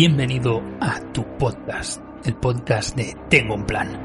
[0.00, 4.00] Bienvenido a tu podcast, el podcast de Tengo un plan.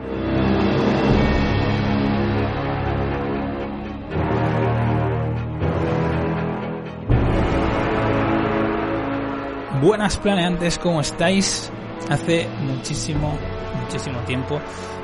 [9.84, 11.72] Buenas planeantes, ¿cómo estáis?
[12.10, 13.38] Hace muchísimo,
[13.80, 14.60] muchísimo tiempo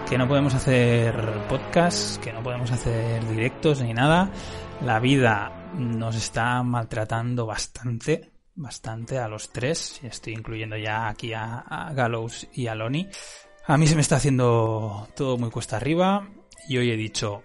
[0.09, 1.13] que no podemos hacer
[1.47, 4.31] podcasts, que no podemos hacer directos ni nada.
[4.81, 8.28] La vida nos está maltratando bastante
[8.59, 9.99] bastante a los tres.
[10.03, 13.07] Estoy incluyendo ya aquí a, Gallows y a Loni.
[13.65, 16.29] A mí se me está haciendo todo muy cuesta arriba.
[16.67, 17.43] Y hoy he dicho,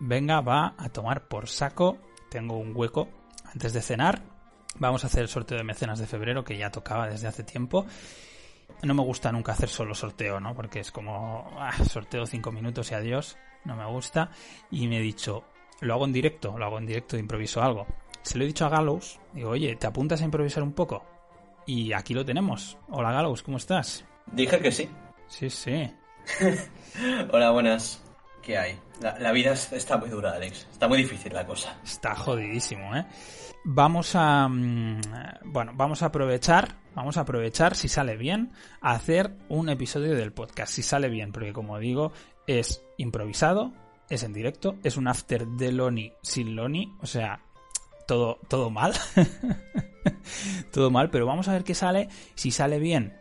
[0.00, 1.98] venga, va a tomar por saco.
[2.30, 3.08] Tengo un hueco
[3.44, 4.22] antes de cenar.
[4.76, 7.84] Vamos a hacer el sorteo de mecenas de febrero que ya tocaba desde hace tiempo.
[8.82, 10.54] No me gusta nunca hacer solo sorteo, ¿no?
[10.54, 13.36] Porque es como, ah, sorteo cinco minutos y adiós.
[13.64, 14.30] No me gusta.
[14.70, 15.44] Y me he dicho,
[15.80, 17.86] lo hago en directo, lo hago en directo, improviso algo
[18.22, 19.20] se lo he dicho a Gallows.
[19.32, 21.04] Digo, oye, ¿te apuntas a improvisar un poco?
[21.66, 22.78] Y aquí lo tenemos.
[22.88, 24.04] Hola Gallows, ¿cómo estás?
[24.26, 24.88] Dije que sí.
[25.28, 25.90] Sí, sí.
[27.32, 28.02] Hola, buenas.
[28.42, 28.78] ¿Qué hay?
[29.00, 30.66] La, vida está muy dura, Alex.
[30.70, 31.76] Está muy difícil la cosa.
[31.84, 33.06] Está jodidísimo, ¿eh?
[33.64, 34.48] Vamos a...
[34.48, 35.00] Mm,
[35.44, 40.32] bueno, vamos a aprovechar, vamos a aprovechar, si sale bien, a hacer un episodio del
[40.32, 40.72] podcast.
[40.72, 42.12] Si sale bien, porque como digo,
[42.46, 43.72] es improvisado,
[44.08, 47.40] es en directo, es un after de Loni sin Loni, o sea,
[48.06, 48.92] todo, todo mal.
[50.72, 52.08] todo mal, pero vamos a ver qué sale.
[52.34, 53.18] Si sale bien,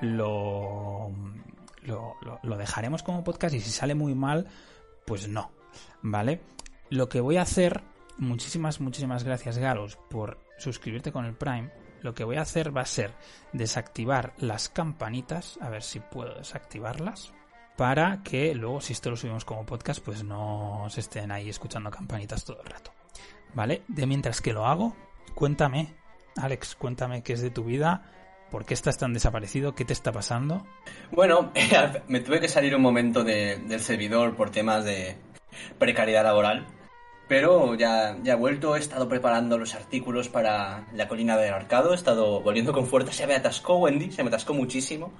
[0.00, 1.10] lo,
[1.82, 4.46] lo, lo, dejaremos como podcast y si sale muy mal,
[5.06, 5.50] pues no.
[6.02, 6.40] ¿Vale?
[6.90, 7.82] Lo que voy a hacer,
[8.18, 11.70] muchísimas, muchísimas gracias Galos por suscribirte con el Prime.
[12.02, 13.14] Lo que voy a hacer va a ser
[13.52, 17.32] desactivar las campanitas, a ver si puedo desactivarlas,
[17.76, 21.90] para que luego si esto lo subimos como podcast, pues no se estén ahí escuchando
[21.90, 22.92] campanitas todo el rato.
[23.54, 23.82] ¿Vale?
[23.88, 24.96] De mientras que lo hago,
[25.34, 25.94] cuéntame,
[26.36, 28.10] Alex, cuéntame qué es de tu vida,
[28.50, 30.66] por qué estás tan desaparecido, qué te está pasando.
[31.10, 31.52] Bueno,
[32.08, 35.16] me tuve que salir un momento del servidor por temas de
[35.78, 36.66] precariedad laboral,
[37.28, 41.92] pero ya, ya he vuelto, he estado preparando los artículos para la colina del arcado,
[41.92, 45.12] he estado volviendo con fuerza, se me atascó Wendy, se me atascó muchísimo.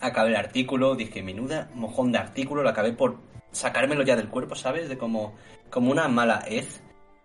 [0.00, 3.18] Acabé el artículo, dije, menuda mojón de artículo, lo acabé por
[3.52, 4.88] sacármelo ya del cuerpo, ¿sabes?
[4.88, 5.34] De como,
[5.70, 6.82] como una mala hez.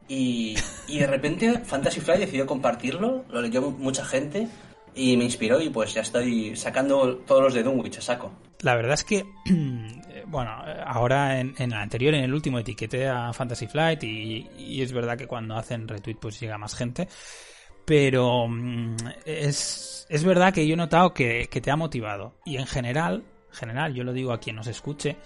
[0.08, 0.56] Y,
[0.88, 4.48] de repente Fantasy Flight decidió compartirlo, lo leyó mucha gente
[4.94, 8.32] y me inspiró y pues ya estoy sacando todos los de Dunwich a saco.
[8.62, 9.26] La verdad es que,
[10.28, 10.52] bueno,
[10.86, 15.28] ahora en, el anterior, en el último, etiqueté a Fantasy Flight y, es verdad que
[15.28, 17.08] cuando hacen retweet pues llega más gente.
[17.84, 18.96] Pero mm,
[19.26, 22.36] es, es verdad que yo he notado que, que te ha motivado.
[22.46, 25.18] Y en general, general, yo lo digo a quien nos escuche,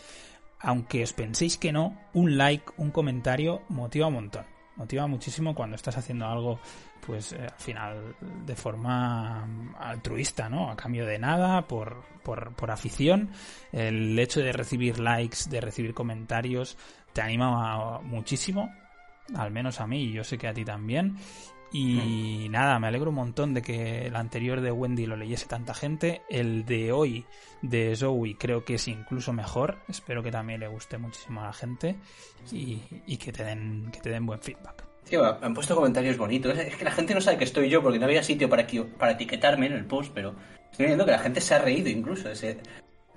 [0.59, 5.75] aunque os penséis que no, un like, un comentario motiva un montón motiva muchísimo cuando
[5.75, 6.59] estás haciendo algo,
[7.05, 10.71] pues eh, al final de forma altruista, ¿no?
[10.71, 13.29] A cambio de nada, por, por, por afición.
[13.73, 16.77] El hecho de recibir likes, de recibir comentarios,
[17.11, 18.73] te anima muchísimo,
[19.35, 21.17] al menos a mí, y yo sé que a ti también.
[21.71, 25.73] Y nada, me alegro un montón de que el anterior de Wendy lo leyese tanta
[25.73, 26.23] gente.
[26.29, 27.25] El de hoy
[27.61, 29.77] de Zoe creo que es incluso mejor.
[29.87, 31.95] Espero que también le guste muchísimo a la gente
[32.51, 34.83] y, y que, te den, que te den buen feedback.
[35.07, 36.57] Tío, han puesto comentarios bonitos.
[36.57, 38.65] Es que la gente no sabe que estoy yo porque no había sitio para,
[38.97, 40.35] para etiquetarme en el post, pero
[40.71, 42.29] estoy viendo que la gente se ha reído incluso.
[42.29, 42.59] Ese...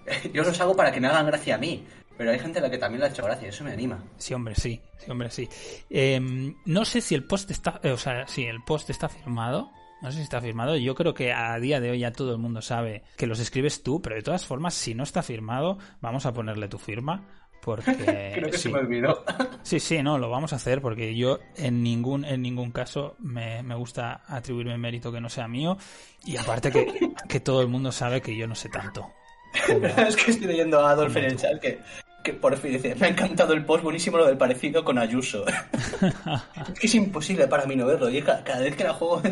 [0.33, 1.85] Yo los hago para que me hagan gracia a mí.
[2.23, 4.01] Pero hay gente a la que también le ha hecho gracia, eso me anima.
[4.17, 5.49] Sí, hombre, sí, sí, hombre, sí.
[5.91, 9.73] Em, no sé si el post está, eh, o sea, si el post está firmado.
[10.03, 10.77] No sé si está firmado.
[10.77, 13.83] Yo creo que a día de hoy ya todo el mundo sabe que los escribes
[13.83, 17.27] tú, pero de todas formas, si no está firmado, vamos a ponerle tu firma.
[17.61, 17.93] Porque
[18.37, 19.25] creo que se me olvidó.
[19.63, 23.65] sí, sí, no, lo vamos a hacer porque yo en ningún, en ningún caso me,
[23.65, 25.77] me gusta atribuirme mérito que no sea mío.
[26.25, 29.11] Y aparte que, que todo el mundo sabe que yo no sé tanto.
[30.09, 31.79] es que estoy leyendo a Adolf en el chat que,
[32.23, 35.45] que por fin dice, me ha encantado el post, buenísimo lo del parecido con Ayuso.
[36.73, 38.09] es que es imposible para mí no verlo.
[38.11, 39.23] Y cada, vez que la juego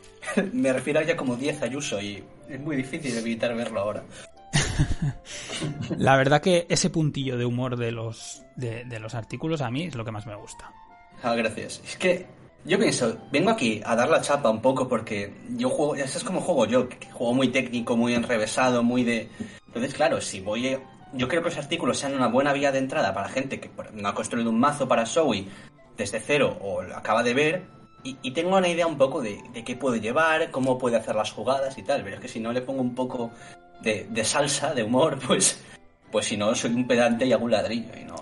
[0.52, 4.04] me refiero a ella como 10 Ayuso y es muy difícil evitar verlo ahora.
[5.98, 9.84] la verdad que ese puntillo de humor de los, de, de los artículos a mí
[9.84, 10.72] es lo que más me gusta.
[11.22, 11.82] Ah, gracias.
[11.84, 12.26] Es que
[12.64, 16.24] yo pienso, vengo aquí a dar la chapa un poco porque yo juego, ya sabes
[16.24, 19.28] cómo juego yo, que juego muy técnico, muy enrevesado, muy de...
[19.66, 20.78] Entonces, claro, si voy...
[21.12, 24.08] Yo creo que los artículos sean una buena vía de entrada para gente que no
[24.08, 25.46] ha construido un mazo para Zoe
[25.96, 29.76] desde cero o lo acaba de ver y, tengo una idea un poco de, qué
[29.76, 32.62] puede llevar, cómo puede hacer las jugadas y tal, pero es que si no le
[32.62, 33.32] pongo un poco
[33.82, 35.62] de, de salsa, de humor, pues,
[36.10, 38.16] pues si no, soy un pedante y hago un ladrillo y no...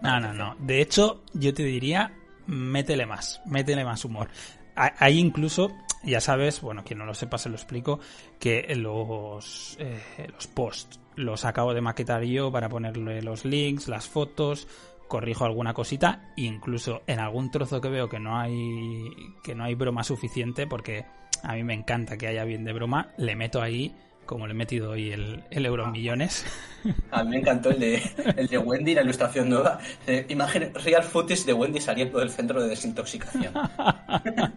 [0.00, 0.54] No, no, no.
[0.60, 2.12] De hecho, yo te diría
[2.46, 4.28] métele más, métele más humor.
[4.74, 5.72] Hay incluso
[6.04, 7.98] Ya sabes, bueno, quien no lo sepa se lo explico,
[8.38, 14.06] que los, eh, los posts los acabo de maquetar yo para ponerle los links, las
[14.06, 14.68] fotos,
[15.08, 19.10] corrijo alguna cosita, incluso en algún trozo que veo que no hay
[19.42, 21.06] que no hay broma suficiente, porque
[21.42, 23.94] a mí me encanta que haya bien de broma, le meto ahí
[24.26, 26.44] como le he metido hoy el, el euro millones.
[27.10, 28.02] A mí me encantó el de,
[28.36, 29.80] el de Wendy, la ilustración nueva.
[30.28, 33.52] Imagen real footage de Wendy saliendo del centro de desintoxicación.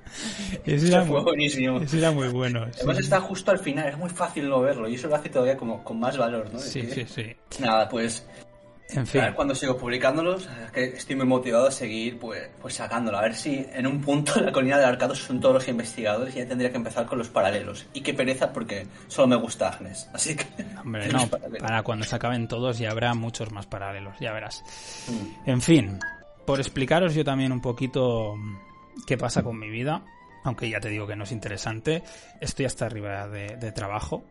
[0.66, 1.80] ese era, muy, buenísimo.
[1.80, 2.68] Ese era muy bueno.
[2.75, 5.57] Además está justo al final, es muy fácil no verlo y eso lo hace todavía
[5.57, 6.60] como con más valor, ¿no?
[6.60, 7.36] Sí, sí, sí.
[7.60, 8.27] Nada, pues
[8.92, 9.22] en fin.
[9.22, 13.18] A ver cuando sigo publicándolos, que estoy muy motivado a seguir pues, pues sacándolo.
[13.18, 16.40] A ver si en un punto la colina del arcado son todos los investigadores y
[16.40, 17.86] ya tendría que empezar con los paralelos.
[17.94, 20.10] Y qué pereza porque solo me gusta Agnes.
[20.14, 20.46] Así que.
[20.84, 24.64] Hombre, no, para cuando se acaben todos ya habrá muchos más paralelos, ya verás.
[25.08, 25.50] Mm.
[25.50, 26.00] En fin,
[26.46, 28.36] por explicaros yo también un poquito
[29.06, 30.04] qué pasa con mi vida,
[30.44, 32.02] aunque ya te digo que no es interesante,
[32.42, 34.24] estoy hasta arriba de, de trabajo.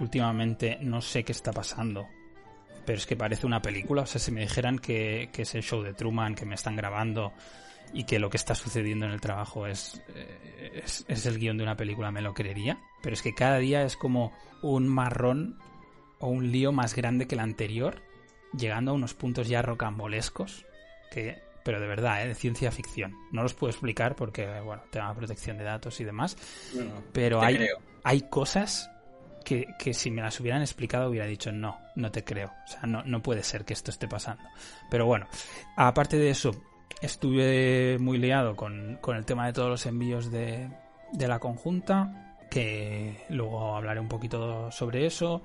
[0.00, 2.06] Últimamente no sé qué está pasando
[2.88, 4.00] pero es que parece una película.
[4.00, 7.34] O sea, si me dijeran que, es el show de Truman, que me están grabando
[7.92, 11.64] y que lo que está sucediendo en el trabajo es, eh, es, el guion de
[11.64, 12.80] una película, me lo creería.
[13.02, 14.32] Pero es que cada día es como
[14.62, 15.58] un marrón
[16.18, 18.00] o un lío más grande que el anterior,
[18.56, 20.64] llegando a unos puntos ya rocambolescos,
[21.10, 22.28] que, pero de verdad, ¿eh?
[22.28, 23.14] de ciencia ficción.
[23.32, 26.38] No los puedo explicar porque, bueno, tema de protección de datos y demás,
[27.12, 27.68] pero hay,
[28.02, 28.90] hay cosas
[29.48, 32.52] que, si me las hubieran explicado hubiera dicho no, no te creo.
[32.64, 34.42] O sea, no, no puede ser que esto esté pasando.
[34.90, 35.26] Pero bueno,
[35.76, 36.50] aparte de eso,
[37.00, 40.68] estuve muy liado con, el tema de todos los envíos de,
[41.12, 45.42] de la conjunta, que luego hablaré un poquito sobre eso.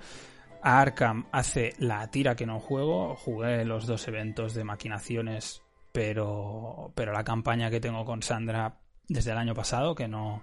[0.61, 5.61] Arkham hace la tira que no juego, jugué los dos eventos de maquinaciones,
[5.91, 8.75] pero, pero la campaña que tengo con Sandra
[9.07, 10.41] desde el año pasado, que no,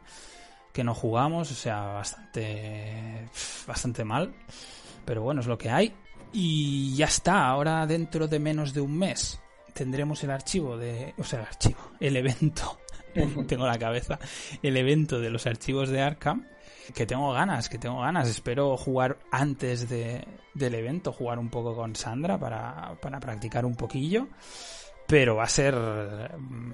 [0.73, 3.29] que no jugamos, o sea, bastante,
[3.67, 4.35] bastante mal.
[5.05, 5.93] Pero bueno, es lo que hay.
[6.33, 9.41] Y ya está, ahora dentro de menos de un mes
[9.73, 12.79] tendremos el archivo de, o sea, el archivo, el evento,
[13.49, 14.19] tengo la cabeza,
[14.63, 16.47] el evento de los archivos de Arkham,
[16.95, 21.75] que tengo ganas, que tengo ganas, espero jugar antes de, del evento, jugar un poco
[21.75, 24.29] con Sandra para, para practicar un poquillo
[25.11, 25.75] pero va a ser,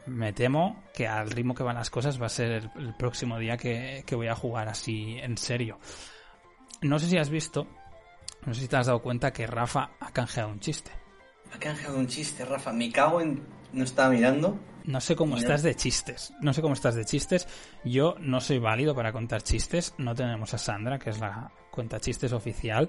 [0.05, 3.57] me temo que al ritmo que van las cosas va a ser el, próximo día
[3.57, 5.79] que, voy a jugar así en serio.
[6.83, 7.67] No sé si has visto,
[8.45, 10.91] no sé si te has dado cuenta que Rafa ha canjeado un chiste.
[11.51, 12.75] Ha canjeado un chiste, Rafa.
[12.75, 13.43] Me cago en...
[13.73, 14.59] No estaba mirando.
[14.87, 16.33] No sé cómo estás de chistes.
[16.41, 17.49] No sé cómo estás de chistes.
[17.85, 19.95] Yo no soy válido para contar chistes.
[19.99, 22.89] No tenemos a Sandra, que es la cuenta chistes oficial.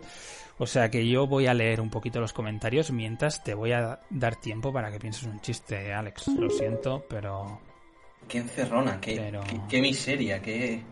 [0.59, 3.99] O sea que yo voy a leer un poquito los comentarios mientras te voy a
[4.11, 6.27] dar tiempo para que pienses un chiste, Alex.
[6.27, 7.61] Lo siento, pero...
[8.27, 9.39] Qué encerrona, qué,
[9.69, 10.83] qué, miseria, qué...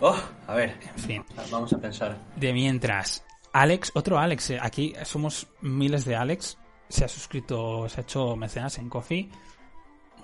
[0.00, 0.16] Oh,
[0.46, 1.24] a ver, en fin.
[1.50, 2.16] Vamos a pensar.
[2.36, 6.56] De mientras, Alex, otro Alex, eh, aquí somos miles de Alex.
[6.88, 9.28] Se ha suscrito, se ha hecho mecenas en Coffee.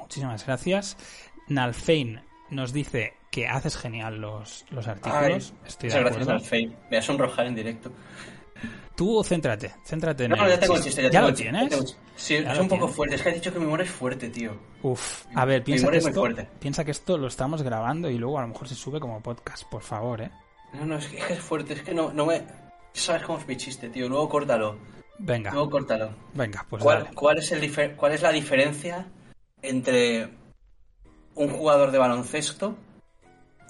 [0.04, 0.96] Muchísimas gracias.
[1.48, 2.20] Nalfein
[2.50, 5.54] nos dice que haces genial los, los artículos.
[5.66, 6.16] Estoy de acuerdo.
[6.16, 6.68] gracias, Nalfein.
[6.68, 7.90] Me voy a sonrojar en directo.
[8.94, 11.10] Tú céntrate, céntrate en no, ya tengo el chiste.
[11.10, 11.96] Ya, lo tienes?
[12.14, 13.16] Sí, es un poco fuerte.
[13.16, 14.52] Es que has dicho que mi humor es fuerte, tío.
[14.82, 16.24] Uf, a ver, piensa que, esto,
[16.60, 19.64] piensa que esto lo estamos grabando y luego a lo mejor se sube como podcast,
[19.64, 20.30] por favor, ¿eh?
[20.74, 21.74] No, no, es que es, fuerte.
[21.74, 22.42] Es que no, no me...
[22.92, 24.08] Sabes cómo es mi chiste, tío.
[24.08, 24.78] Luego córtalo.
[25.18, 25.50] Venga.
[25.50, 26.10] Luego córtalo.
[26.34, 29.08] Venga, pues ¿Cuál, ¿cuál, es el ¿Cuál es la diferencia
[29.68, 30.28] entre
[31.34, 32.76] un jugador de baloncesto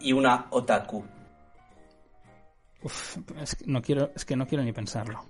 [0.00, 1.04] y una otaku?
[2.82, 5.24] Uf, es que no quiero, es que no quiero ni pensarlo.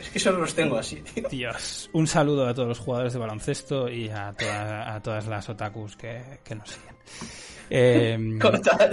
[0.00, 1.28] es que solo los tengo así, tío.
[1.28, 1.90] Dios.
[1.92, 6.40] Un saludo a todos los jugadores de baloncesto y a, a todas las otakus que,
[6.44, 6.96] que nos siguen.
[7.70, 8.18] Eh,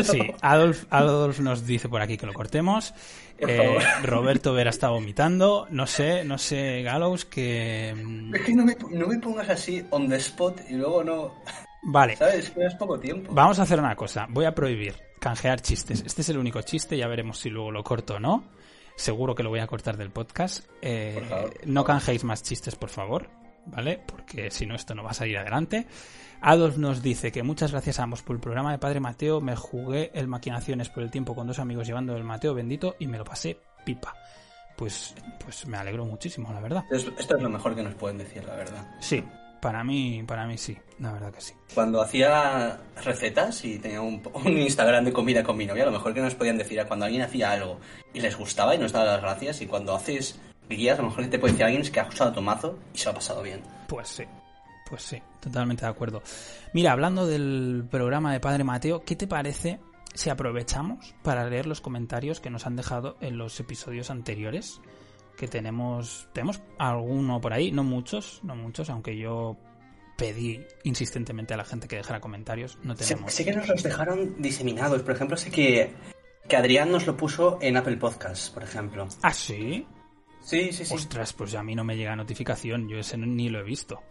[0.04, 2.94] sí, Adolf, Adolf nos dice por aquí que lo cortemos.
[3.38, 5.68] Eh, Roberto Vera está vomitando.
[5.70, 7.92] No sé, no sé, Gallows, que.
[8.34, 11.34] Es que no me, no me pongas así on the spot y luego no.
[11.84, 12.16] Vale.
[12.16, 12.50] ¿Sabes?
[12.50, 13.34] Que es poco tiempo.
[13.34, 14.28] Vamos a hacer una cosa.
[14.30, 16.04] Voy a prohibir canjear chistes.
[16.06, 18.44] Este es el único chiste, ya veremos si luego lo corto o no.
[18.96, 20.66] Seguro que lo voy a cortar del podcast.
[20.82, 21.22] Eh,
[21.66, 23.30] no canjeéis más chistes, por favor.
[23.68, 24.00] ¿Vale?
[24.06, 25.88] Porque si no, esto no va a salir adelante.
[26.42, 29.42] Adolf nos dice que muchas gracias a ambos por el programa de Padre Mateo.
[29.42, 33.08] Me jugué el Maquinaciones por el tiempo con dos amigos llevando el Mateo bendito y
[33.08, 34.16] me lo pasé pipa.
[34.76, 36.84] Pues, pues me alegro muchísimo, la verdad.
[36.92, 38.88] Esto es lo mejor que nos pueden decir, la verdad.
[39.00, 39.24] Sí,
[39.66, 41.56] Para mí, para mí sí, la verdad que sí.
[41.74, 45.92] Cuando hacía recetas y tenía un, un, Instagram de comida con mi novia, a lo
[45.92, 47.80] mejor que nos podían decir a cuando alguien hacía algo
[48.14, 51.26] y les gustaba y nos daba las gracias, y cuando haces guías, a lo mejor
[51.32, 53.64] te puede decir alguien que ha usado tu mazo y se lo ha pasado bien.
[53.88, 54.24] Pues sí,
[54.88, 56.22] pues sí, totalmente de acuerdo.
[56.72, 59.80] Mira, hablando del programa de Padre Mateo, ¿qué te parece
[60.14, 64.80] si aprovechamos para leer los comentarios que nos han dejado en los episodios anteriores?
[65.38, 69.58] Que tenemos, tenemos alguno por ahí, no muchos, no muchos, aunque yo
[70.18, 72.78] pedí insistentemente a la gente que dejara comentarios.
[72.84, 73.32] No tenemos.
[73.32, 75.02] Sé, sé que nos los dejaron diseminados.
[75.02, 75.94] Por ejemplo, sé que,
[76.48, 79.08] que Adrián nos lo puso en Apple Podcasts, por ejemplo.
[79.22, 79.86] ¿Ah, sí?
[80.42, 80.94] Sí, sí, sí.
[80.94, 84.02] Ostras, pues a mí no me llega notificación, yo ese ni lo he visto.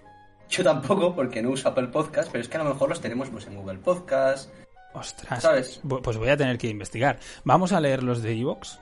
[0.50, 3.31] Yo tampoco, porque no uso Apple Podcast, pero es que a lo mejor los tenemos
[3.31, 4.50] pues, en Google Podcast.
[4.93, 5.81] Ostras, ¿Sabes?
[5.83, 7.19] pues voy a tener que investigar.
[7.45, 8.81] Vamos a leer los de Evox.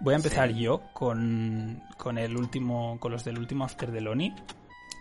[0.00, 0.60] Voy a empezar sí.
[0.60, 4.34] yo con, con el último, con los del último After de Loni.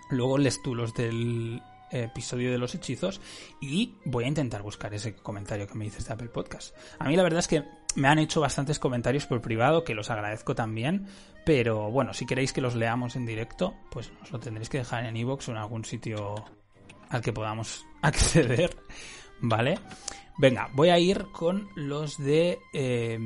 [0.09, 3.21] Luego lees tú los del episodio de los hechizos
[3.61, 6.75] y voy a intentar buscar ese comentario que me dices de Apple Podcast.
[6.99, 7.63] A mí la verdad es que
[7.95, 11.07] me han hecho bastantes comentarios por privado, que los agradezco también,
[11.45, 15.05] pero bueno, si queréis que los leamos en directo, pues nos lo tendréis que dejar
[15.05, 16.45] en iVoox o en algún sitio
[17.09, 18.77] al que podamos acceder,
[19.41, 19.79] ¿vale?
[20.39, 23.19] Venga, voy a ir con los de eh,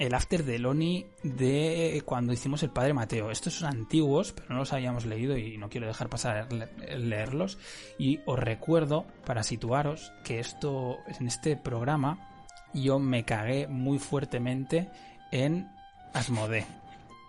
[0.00, 3.30] el after de Loni de cuando hicimos el Padre Mateo.
[3.30, 7.56] Estos son antiguos, pero no los habíamos leído y no quiero dejar pasar leerlos.
[8.00, 12.42] Y os recuerdo, para situaros, que esto en este programa
[12.74, 14.90] yo me cagué muy fuertemente
[15.30, 15.70] en
[16.14, 16.66] Asmodee.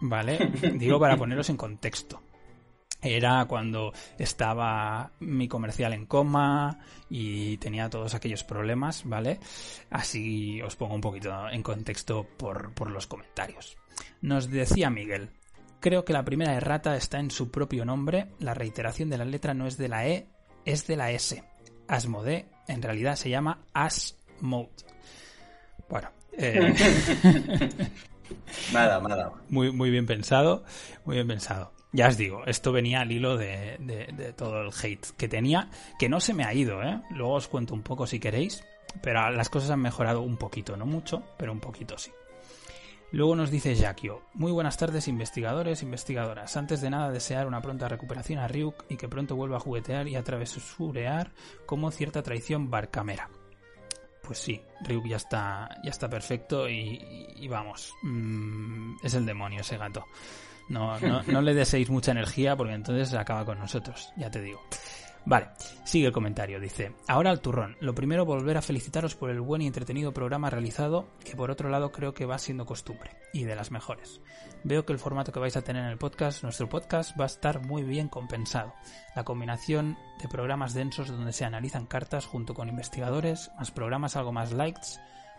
[0.01, 0.51] ¿Vale?
[0.79, 2.23] Digo para poneros en contexto
[3.15, 9.39] era cuando estaba mi comercial en coma y tenía todos aquellos problemas, ¿vale?
[9.89, 13.77] Así os pongo un poquito en contexto por, por, los comentarios.
[14.21, 15.29] Nos decía Miguel,
[15.79, 19.53] creo que la primera errata está en su propio nombre, la reiteración de la letra
[19.53, 20.27] no es de la E,
[20.65, 21.43] es de la S.
[21.87, 24.69] Asmode en realidad se llama Asmode.
[25.89, 26.73] Bueno, eh...
[28.73, 29.31] nada, nada.
[29.49, 30.65] Muy, muy bien pensado,
[31.05, 35.05] muy bien pensado ya os digo, esto venía al hilo de, de, todo el hate
[35.17, 37.01] que tenía, que no se me ha ido, ¿eh?
[37.11, 38.63] Luego os cuento un poco si queréis,
[39.01, 42.11] pero las cosas han mejorado un poquito, no mucho, pero un poquito sí.
[43.11, 46.57] Luego nos dice Jakio, muy buenas tardes investigadores, investigadoras.
[46.57, 50.09] Antes de nada desear una pronta recuperación a Ryuk y que pronto vuelva a juguetear
[50.09, 51.31] y a travesurear
[51.65, 53.29] como cierta traición barcamera.
[54.23, 59.61] Pues sí, Ryuk ya está, ya está perfecto y, y vamos, mmm, es el demonio
[59.61, 60.03] ese gato.
[60.69, 64.61] No, no, no, le deseéis mucha energía porque entonces acaba con nosotros, ya te digo.
[65.29, 65.49] Vale,
[65.83, 67.75] sigue el comentario, dice, ahora al turrón.
[67.81, 71.67] Lo primero, volver a felicitaros por el buen y entretenido programa realizado, que por otro
[71.67, 74.21] lado creo que va siendo costumbre, y de las mejores.
[74.63, 77.27] Veo que el formato que vais a tener en el podcast, nuestro podcast, va a
[77.27, 78.73] estar muy bien compensado.
[79.17, 84.31] La combinación de programas densos donde se analizan cartas junto con investigadores, más programas algo
[84.31, 84.97] más likes,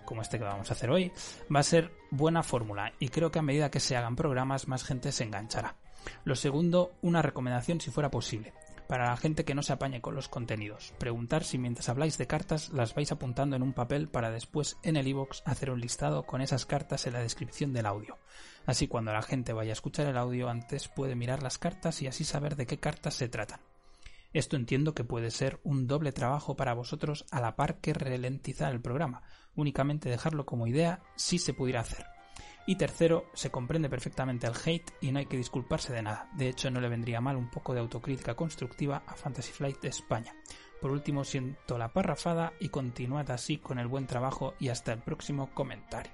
[0.08, 1.12] como este que vamos a hacer hoy,
[1.54, 4.82] va a ser buena fórmula y creo que a medida que se hagan programas más
[4.82, 5.76] gente se enganchará.
[6.24, 8.54] Lo segundo, una recomendación si fuera posible.
[8.86, 12.26] Para la gente que no se apañe con los contenidos, preguntar si mientras habláis de
[12.26, 16.22] cartas las vais apuntando en un papel para después en el iBox hacer un listado
[16.22, 18.16] con esas cartas en la descripción del audio.
[18.64, 22.06] Así cuando la gente vaya a escuchar el audio antes puede mirar las cartas y
[22.06, 23.60] así saber de qué cartas se tratan.
[24.32, 28.73] Esto entiendo que puede ser un doble trabajo para vosotros a la par que ralentizar
[28.73, 29.23] el programa,
[29.54, 32.06] únicamente dejarlo como idea si se pudiera hacer.
[32.66, 36.28] Y tercero, se comprende perfectamente el hate y no hay que disculparse de nada.
[36.37, 39.88] De hecho, no le vendría mal un poco de autocrítica constructiva a Fantasy Flight de
[39.88, 40.35] España.
[40.78, 45.00] Por último, siento la parrafada y continuad así con el buen trabajo y hasta el
[45.00, 46.12] próximo comentario.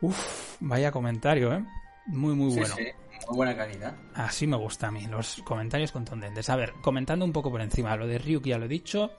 [0.00, 1.64] Uf, vaya comentario, ¿eh?
[2.06, 2.74] Muy, muy bueno.
[2.74, 2.90] Sí, sí.
[3.28, 3.94] Muy buena calidad.
[4.14, 6.48] Así me gusta a mí, los comentarios contundentes.
[6.50, 9.12] A ver, comentando un poco por encima, lo de Ryuk ya lo he dicho.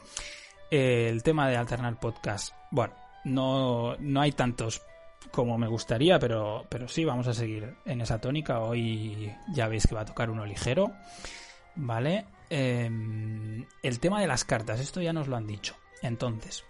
[0.70, 2.54] Eh, el tema de alternar podcast.
[2.72, 2.94] Bueno,
[3.26, 4.82] no, no hay tantos
[5.32, 8.60] como me gustaría, pero, pero sí, vamos a seguir en esa tónica.
[8.60, 10.92] Hoy ya veis que va a tocar uno ligero.
[11.76, 12.26] ¿Vale?
[12.50, 12.90] Eh,
[13.84, 15.76] el tema de las cartas, esto ya nos lo han dicho.
[16.02, 16.64] Entonces,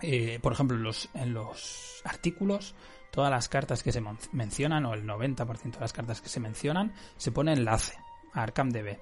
[0.00, 2.74] eh, por ejemplo, los, en los artículos,
[3.12, 4.02] todas las cartas que se
[4.32, 7.96] mencionan, o el 90% de las cartas que se mencionan, se pone enlace
[8.32, 8.98] a ArcamDB.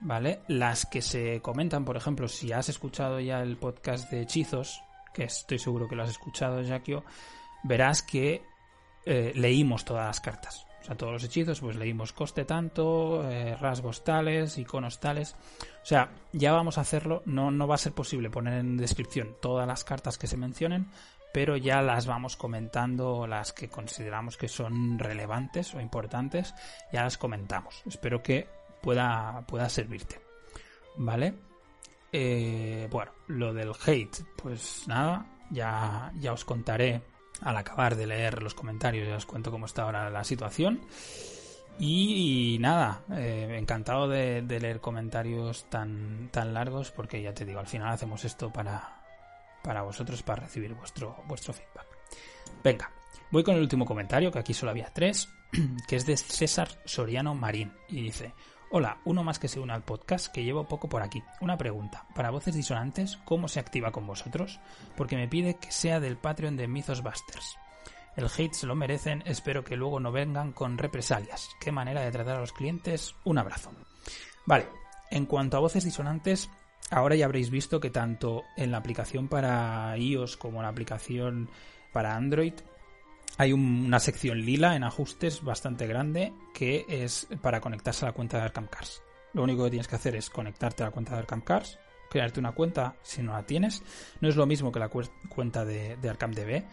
[0.00, 0.40] ¿Vale?
[0.48, 4.82] Las que se comentan, por ejemplo, si has escuchado ya el podcast de hechizos,
[5.14, 7.04] que estoy seguro que lo has escuchado, Jaquio,
[7.62, 8.42] verás que
[9.06, 10.66] eh, leímos todas las cartas.
[10.82, 15.36] O sea, todos los hechizos, pues leímos coste tanto, eh, rasgos tales, iconos tales.
[15.82, 17.22] O sea, ya vamos a hacerlo.
[17.24, 20.88] No, no va a ser posible poner en descripción todas las cartas que se mencionen,
[21.32, 26.54] pero ya las vamos comentando, las que consideramos que son relevantes o importantes,
[26.92, 27.82] ya las comentamos.
[27.86, 28.48] Espero que
[28.80, 30.20] pueda, pueda servirte.
[30.96, 31.34] ¿vale?
[32.12, 37.02] Eh, bueno, lo del hate, pues nada, ya, ya os contaré
[37.40, 40.80] al acabar de leer los comentarios, ya os cuento cómo está ahora la situación.
[41.78, 47.66] Y, nada, eh, encantado de, leer comentarios tan, tan largos porque ya te digo, al
[47.66, 49.01] final hacemos esto para,
[49.62, 51.86] para vosotros, para recibir vuestro, vuestro feedback.
[52.62, 52.90] Venga,
[53.30, 55.28] voy con el último comentario, que aquí solo había tres,
[55.88, 58.34] que es de César Soriano Marín, y dice,
[58.74, 61.22] Hola, uno más que se une al podcast que llevo poco por aquí.
[61.42, 62.06] Una pregunta.
[62.14, 64.60] Para voces disonantes, ¿cómo se activa con vosotros?
[64.96, 67.58] Porque me pide que sea del Patreon de Mythos Busters.
[68.16, 71.50] El hate se lo merecen, espero que luego no vengan con represalias.
[71.60, 73.14] Qué manera de tratar a los clientes.
[73.24, 73.72] Un abrazo.
[74.46, 74.66] Vale,
[75.10, 76.48] en cuanto a voces disonantes,
[76.92, 81.48] ahora ya habréis visto que tanto en la aplicación para iOS como en la aplicación
[81.92, 82.54] para Android
[83.38, 88.36] hay una sección lila en ajustes bastante grande que es para conectarse a la cuenta
[88.36, 89.02] de Arkham Cars.
[89.32, 91.78] Lo único que tienes que hacer es conectarte a la cuenta de Arkham Cars,
[92.10, 93.82] crearte una cuenta si no la tienes.
[94.20, 96.64] No es lo mismo que la cuenta de, de DB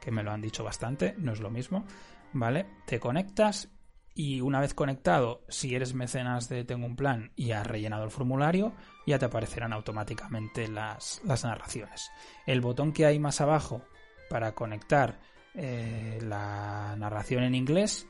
[0.00, 1.84] que me lo han dicho bastante, no es lo mismo,
[2.32, 2.66] ¿vale?
[2.86, 3.68] Te conectas
[4.14, 8.10] y una vez conectado, si eres mecenas de Tengo un Plan y has rellenado el
[8.10, 8.72] formulario,
[9.06, 12.10] ya te aparecerán automáticamente las, las narraciones.
[12.46, 13.82] El botón que hay más abajo
[14.28, 15.20] para conectar
[15.54, 18.06] eh, la narración en inglés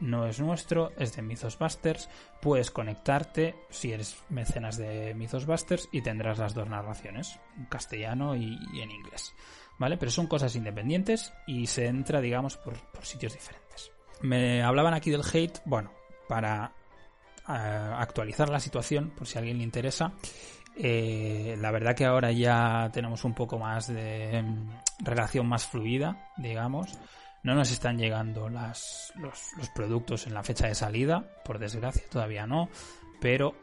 [0.00, 2.08] no es nuestro, es de Mythos Busters.
[2.40, 8.36] Puedes conectarte si eres mecenas de Mythos Busters y tendrás las dos narraciones, en castellano
[8.36, 9.34] y en inglés.
[9.78, 9.96] ¿vale?
[9.96, 13.92] Pero son cosas independientes y se entra, digamos, por, sitios diferentes.
[14.20, 15.92] Me hablaban aquí del hate, bueno,
[16.28, 16.74] para
[17.48, 20.12] actualizar la situación, por si a alguien le interesa.
[20.76, 26.30] Eh, la verdad que ahora ya tenemos un poco más de mm, relación más fluida,
[26.36, 26.96] digamos.
[27.42, 32.04] No nos están llegando las, los, los productos en la fecha de salida, por desgracia,
[32.10, 32.68] todavía no,
[33.20, 33.54] pero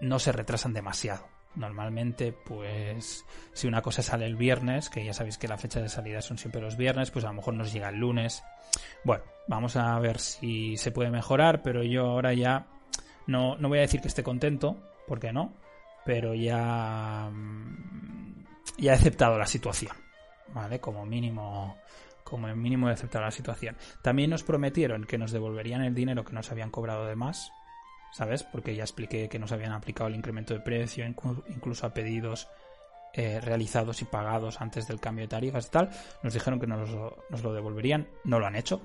[0.00, 1.32] no se retrasan demasiado.
[1.54, 5.88] Normalmente, pues, si una cosa sale el viernes, que ya sabéis que la fecha de
[5.88, 8.42] salida son siempre los viernes, pues a lo mejor nos llega el lunes.
[9.04, 12.66] Bueno, vamos a ver si se puede mejorar, pero yo ahora ya
[13.26, 15.52] no, no voy a decir que esté contento, porque no,
[16.04, 18.44] pero ya, mm,
[18.78, 19.96] ya he aceptado la situación,
[20.54, 20.80] ¿vale?
[20.80, 21.76] Como mínimo,
[22.24, 23.76] como mínimo he aceptado la situación.
[24.02, 27.52] También nos prometieron que nos devolverían el dinero que nos habían cobrado de más,
[28.12, 28.42] ¿sabes?
[28.42, 32.48] Porque ya expliqué que nos habían aplicado el incremento de precio, incluso a pedidos
[33.14, 35.90] eh, realizados y pagados antes del cambio de tarifas y tal.
[36.22, 36.90] Nos dijeron que nos
[37.30, 38.82] nos lo devolverían, no lo han hecho,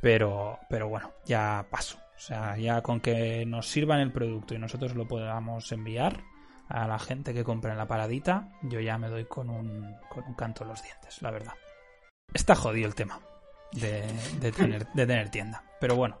[0.00, 1.98] pero, pero bueno, ya paso.
[2.20, 6.20] O sea, ya con que nos sirvan el producto y nosotros lo podamos enviar
[6.68, 10.24] a la gente que compre en la paradita, yo ya me doy con un, con
[10.24, 11.54] un canto en los dientes, la verdad.
[12.32, 13.18] Está jodido el tema
[13.72, 14.04] de,
[14.38, 15.64] de, tener, de tener tienda.
[15.80, 16.18] Pero bueno,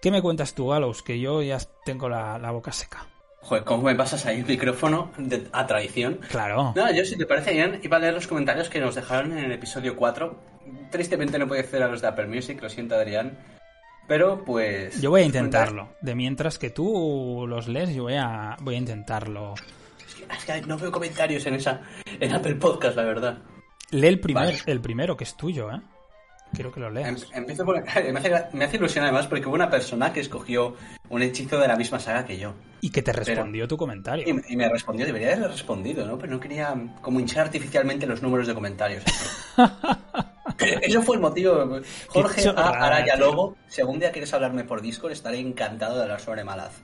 [0.00, 1.02] ¿Qué me cuentas tú, Gallows?
[1.02, 3.06] Que yo ya tengo la, boca seca.
[3.42, 5.12] Joder, ¿cómo me pasas ahí el micrófono
[5.52, 6.20] a traición?
[6.30, 6.72] Claro.
[6.74, 9.44] No, yo si te parece bien, iba a leer los comentarios que nos dejaron en
[9.44, 10.38] el episodio 4.
[10.90, 13.38] Tristemente no puede hacer a los de Apple Music, lo siento Adrián.
[14.10, 15.00] Pero pues...
[15.00, 15.90] Yo voy a intentarlo.
[16.00, 19.54] De mientras que tú los lees, yo voy a, voy a intentarlo.
[20.36, 21.82] Es que, no veo comentarios en esa
[22.18, 23.38] en Apple Podcast, la verdad.
[23.92, 25.80] Lee el, primer, el primero, que es tuyo, ¿eh?
[26.52, 27.22] Quiero que lo leas.
[27.30, 27.76] Em, empiezo por...
[28.52, 30.74] me, hace, ilusión además porque hubo una persona que escogió
[31.08, 32.54] un hechizo de la misma saga que yo.
[32.80, 34.24] Y que te respondió tu comentario.
[34.26, 36.18] Y, me respondió, debería haberle respondido, ¿no?
[36.18, 39.04] Pero no quería como hinchar artificialmente los números de comentarios.
[40.82, 41.80] Eso fue el motivo.
[42.08, 42.86] Jorge A.
[42.86, 46.82] Araya Lobo, si algún día quieres hablarme por Discord, estaré encantado de hablar sobre Malaz.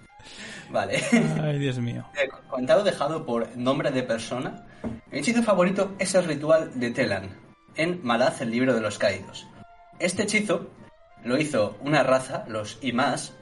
[0.71, 1.01] Vale.
[1.43, 2.05] Ay, Dios mío.
[2.51, 4.67] Comentado dejado por nombre de persona.
[5.11, 7.37] Mi hechizo favorito es el ritual de Telan,
[7.77, 9.47] en Malaz, el libro de los caídos.
[9.99, 10.71] Este hechizo
[11.25, 13.35] lo hizo una raza, los Imas,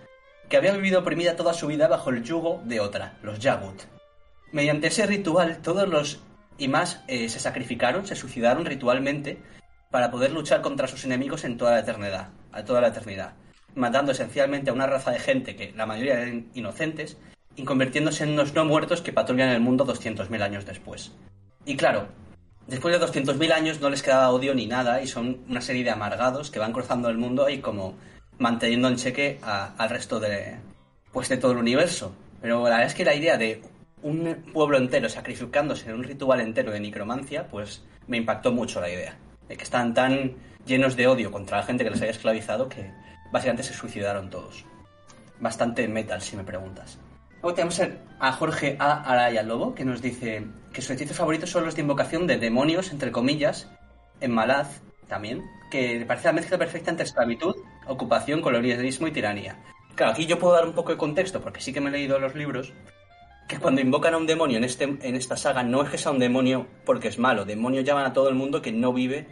[0.48, 3.82] que había vivido oprimida toda su vida bajo el yugo de otra, los Yagut.
[4.52, 6.20] Mediante ese ritual, todos los
[6.58, 9.42] Imas eh, se sacrificaron, se suicidaron ritualmente
[9.94, 13.34] para poder luchar contra sus enemigos en toda la eternidad, a toda la eternidad,
[13.76, 17.16] matando esencialmente a una raza de gente que la mayoría eran inocentes
[17.54, 21.12] y convirtiéndose en unos no muertos que patrullan el mundo 200.000 años después.
[21.64, 22.08] Y claro,
[22.66, 25.90] Después de 200.000 años no les quedaba odio ni nada y son una serie de
[25.90, 27.94] amargados que van cruzando el mundo y como
[28.38, 30.56] manteniendo en cheque al resto de,
[31.12, 32.16] pues de todo el universo.
[32.42, 33.62] Pero la verdad es que la idea de
[34.02, 38.90] un pueblo entero sacrificándose en un ritual entero de necromancia, pues me impactó mucho la
[38.90, 39.18] idea.
[39.48, 40.34] Que están tan
[40.66, 42.90] llenos de odio contra la gente que les había esclavizado que
[43.30, 44.64] básicamente se suicidaron todos.
[45.40, 46.98] Bastante metal, si me preguntas.
[47.42, 47.80] Luego tenemos
[48.20, 49.02] a Jorge A.
[49.02, 52.90] Araya Lobo, que nos dice que sus hechizos favoritos son los de invocación de demonios,
[52.90, 53.68] entre comillas,
[54.20, 57.54] en Malaz también, que parece la mezcla perfecta entre esclavitud,
[57.86, 59.58] ocupación, colonialismo y tiranía.
[59.94, 62.18] Claro, aquí yo puedo dar un poco de contexto, porque sí que me he leído
[62.18, 62.72] los libros,
[63.48, 66.12] que cuando invocan a un demonio en, este, en esta saga no es que sea
[66.12, 69.26] un demonio porque es malo, demonios llaman a todo el mundo que no vive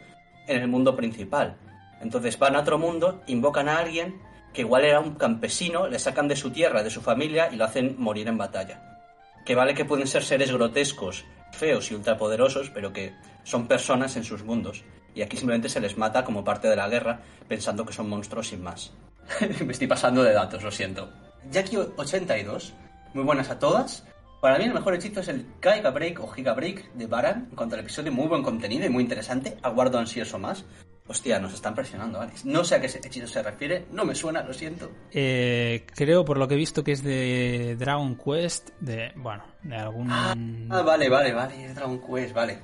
[0.47, 1.57] en el mundo principal.
[2.01, 4.21] Entonces van a otro mundo, invocan a alguien
[4.53, 7.65] que igual era un campesino, le sacan de su tierra, de su familia y lo
[7.65, 9.01] hacen morir en batalla.
[9.47, 14.25] Que vale que pueden ser seres grotescos, feos y ultrapoderosos, pero que son personas en
[14.25, 14.85] sus mundos.
[15.15, 18.49] Y aquí simplemente se les mata como parte de la guerra, pensando que son monstruos
[18.49, 18.93] sin más.
[19.65, 21.11] Me estoy pasando de datos, lo siento.
[21.51, 22.73] Jackie82,
[23.15, 24.05] muy buenas a todas.
[24.41, 27.47] Para mí el mejor hechizo es el Giga Break o Giga Break de Baran.
[27.51, 29.57] En cuanto al episodio, muy buen contenido y muy interesante.
[29.63, 30.65] Aguardo ansioso más.
[31.07, 32.45] Hostia, nos están presionando, Alex.
[32.45, 34.91] No sé a qué hechizo se refiere, no me suena, lo siento.
[35.13, 39.77] Eh, creo, por lo que he visto, que es de Dragon Quest, de, bueno, de
[39.77, 40.09] algún...
[40.11, 40.35] Ah,
[40.83, 42.59] vale, vale, vale, Dragon Quest, vale.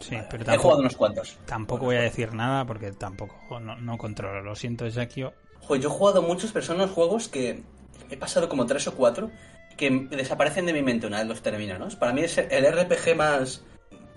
[0.00, 1.38] Sí, pero tampoco, He jugado unos cuantos.
[1.46, 5.32] Tampoco voy a decir nada porque tampoco, no, no controlo, lo siento, Jackio.
[5.68, 7.62] Yo he jugado muchos, pero son unos juegos que
[8.10, 9.30] he pasado como tres o cuatro
[9.76, 11.88] que desaparecen de mi mente una vez los termino, ¿no?
[11.98, 13.62] Para mí es el RPG más,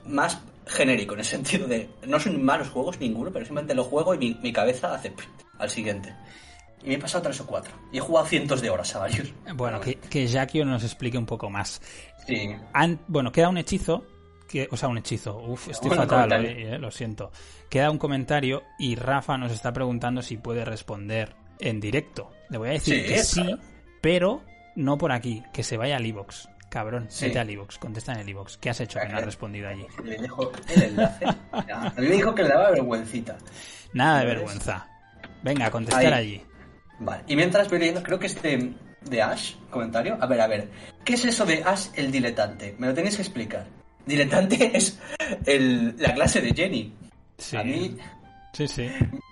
[0.05, 4.13] más genérico, en el sentido de no son malos juegos ninguno, pero simplemente lo juego
[4.15, 5.13] y mi, cabeza hace
[5.59, 6.13] al siguiente.
[6.83, 7.73] Y me he pasado tres o cuatro.
[7.91, 9.33] Y he jugado cientos de horas a varios.
[9.55, 11.81] Bueno, que, que Jackio nos explique un poco más.
[12.27, 12.49] Sí.
[13.07, 14.05] bueno, queda un hechizo.
[14.47, 15.37] Que, o sea, un hechizo.
[15.37, 17.31] Uf, estoy fatal eh, lo siento.
[17.69, 22.31] Queda un comentario y Rafa nos está preguntando si puede responder en directo.
[22.49, 23.43] Le voy a decir que sí,
[24.01, 24.43] pero
[24.75, 26.49] no por aquí, que se vaya al iBox.
[26.69, 28.57] Cabrón, vete al iVoox, contesta en el iVoox.
[28.57, 29.85] ¿Qué has hecho que no has respondido allí?
[30.03, 31.25] Le dejo el enlace.
[31.25, 33.37] a mí me dijo que le daba vergüencita.
[33.93, 34.87] Nada de vergüenza.
[35.41, 36.41] Venga, contestar allí.
[36.99, 40.17] Vale, y mientras voy leyendo, creo que es de, Ash, comentario.
[40.19, 40.69] A ver, a ver.
[41.05, 42.75] ¿Qué es eso de Ash el diletante?
[42.77, 43.67] Me lo tenéis que explicar.
[44.05, 44.99] Diletante es
[45.45, 46.93] el, la clase de Jenny.
[47.37, 47.55] Sí.
[47.55, 47.97] A mí.
[48.53, 48.89] Sí, sí.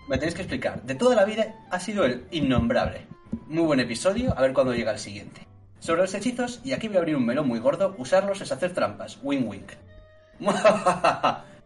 [0.08, 0.82] Me tenéis que explicar.
[0.84, 3.06] De toda la vida ha sido el innombrable.
[3.48, 5.48] Muy buen episodio, a ver cuándo llega el siguiente.
[5.80, 8.74] Sobre los hechizos, y aquí voy a abrir un melón muy gordo, usarlos es hacer
[8.74, 9.20] trampas.
[9.22, 9.72] Win wink.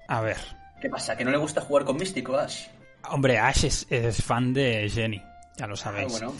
[0.08, 0.38] a ver.
[0.82, 1.16] ¿Qué pasa?
[1.16, 2.68] ¿Que no le gusta jugar con Místico, Ash?
[3.10, 5.22] Hombre, Ash es, fan de Jenny,
[5.58, 6.12] ya lo ah, sabéis.
[6.12, 6.34] bueno.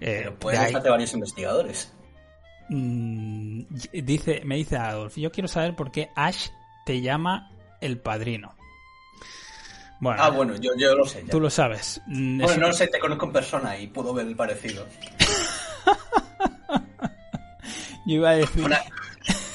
[0.00, 1.92] Eh, pero puede varios investigadores.
[2.68, 3.62] Mm,
[3.92, 6.48] dice, me dice Adolf, yo quiero saber por qué Ash
[6.84, 8.55] te llama el padrino.
[9.98, 11.24] Bueno, ah, bueno, yo, yo lo sé.
[11.30, 12.02] Tú lo sabes.
[12.06, 14.86] Mm, bueno, no lo sé, te conozco en persona y puedo ver el parecido.
[18.06, 18.66] Yo iba a decir.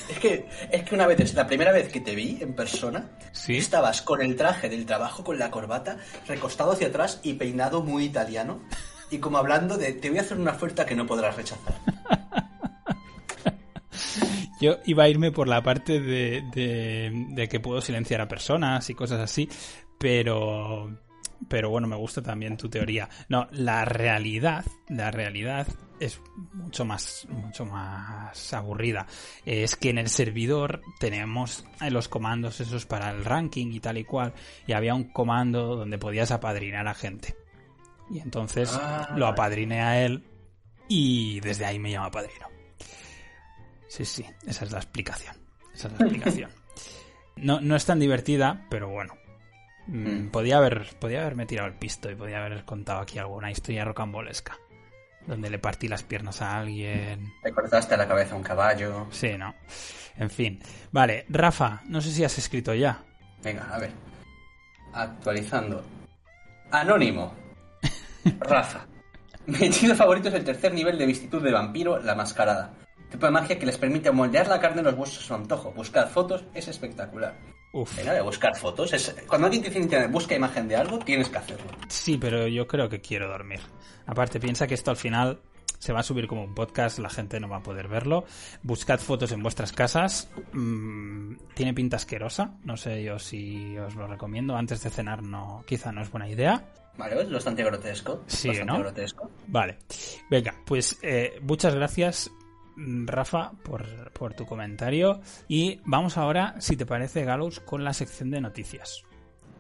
[0.10, 3.12] Es, que, es que una vez, la primera vez que te vi en persona,
[3.48, 5.96] estabas con el traje del trabajo, con la corbata,
[6.28, 8.60] recostado hacia atrás y peinado muy italiano.
[9.10, 11.76] Y como hablando de, te voy a hacer una oferta que no podrás rechazar.
[14.60, 18.96] Yo iba a irme por la parte de, de que puedo silenciar a personas y
[18.96, 19.50] cosas así,
[20.02, 20.92] pero
[21.48, 23.10] pero bueno, me gusta también tu teoría.
[23.30, 25.68] No, la realidad, la realidad
[26.00, 26.22] es
[26.54, 29.08] mucho más, mucho más aburrida.
[29.46, 34.04] Es que en el servidor tenemos los comandos esos para el ranking y tal y
[34.04, 34.34] cual,
[34.68, 37.36] y había un comando donde podías apadrinar a gente.
[38.10, 39.14] Y entonces ah.
[39.16, 40.24] lo apadriné a él
[40.88, 42.48] y desde ahí me llama padrino.
[43.88, 45.36] Sí, sí, esa es la explicación.
[45.74, 46.52] Esa es la explicación.
[47.38, 49.16] No, no es tan divertida, pero bueno,
[49.88, 53.86] Mm, podía, haber, podía haberme tirado el pisto y podía haber contado aquí alguna historia
[53.86, 54.58] rocambolesca.
[55.28, 57.32] Donde le partí las piernas a alguien.
[57.44, 59.08] Le cortaste la cabeza a un caballo.
[59.12, 59.54] Sí, no.
[60.18, 60.60] En fin.
[60.92, 63.04] Vale, Rafa, no sé si has escrito ya.
[63.44, 63.92] Venga, a ver.
[64.94, 65.84] Actualizando.
[66.72, 67.34] Anónimo.
[68.40, 68.86] Rafa.
[69.46, 72.74] Mi hechizo favorito es el tercer nivel de Vistitud de Vampiro, la Mascarada.
[73.10, 75.72] Tipo de magia que les permite moldear la carne en los huesos a su antojo.
[75.72, 77.36] Buscar fotos es espectacular.
[77.74, 77.96] Uf.
[77.98, 78.92] Venga, de buscar fotos.
[78.94, 81.72] Es, cuando alguien te dice internet busca imagen de algo, tienes que hacerlo.
[81.88, 83.62] Sí, pero yo creo que quiero dormir.
[84.06, 85.40] Aparte, piensa que esto al final
[85.82, 88.26] se va a subir como un podcast, la gente no va a poder verlo.
[88.62, 90.30] Buscad fotos en vuestras casas.
[90.54, 92.56] Mm, tiene pinta asquerosa.
[92.64, 94.56] No sé yo si os lo recomiendo.
[94.56, 96.64] Antes de cenar no, quizá no es buena idea.
[96.98, 98.24] Vale, es bastante grotesco.
[98.28, 98.80] Sí, bastante ¿no?
[98.80, 99.32] grotesco.
[99.48, 99.80] Vale.
[100.30, 102.30] Venga, pues eh, muchas gracias
[103.06, 105.22] Rafa, por, tu comentario.
[105.48, 109.04] Y vamos ahora, si te parece, Gallows, con la sección de noticias.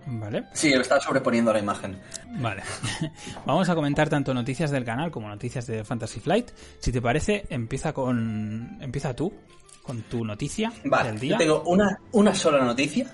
[0.06, 0.46] ¿Vale?
[0.54, 2.00] Sí, está sobreponiendo la imagen.
[2.40, 2.64] Vale.
[3.46, 6.50] Vamos a comentar tanto noticias del canal como noticias de Fantasy Flight.
[6.80, 8.80] Si te parece, empieza con.
[8.82, 9.32] Empieza tú,
[9.84, 11.38] con tu noticia del día.
[11.38, 13.12] tengo una, una sola noticia.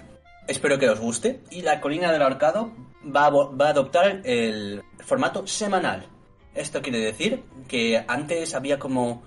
[0.47, 1.41] Espero que os guste.
[1.51, 2.71] Y la colina del ahorcado
[3.03, 6.07] va a, va a adoptar el formato semanal.
[6.55, 9.23] Esto quiere decir que antes había como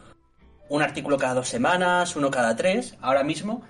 [0.70, 2.96] un artículo cada dos semanas, uno cada tres.
[3.02, 3.62] Ahora mismo,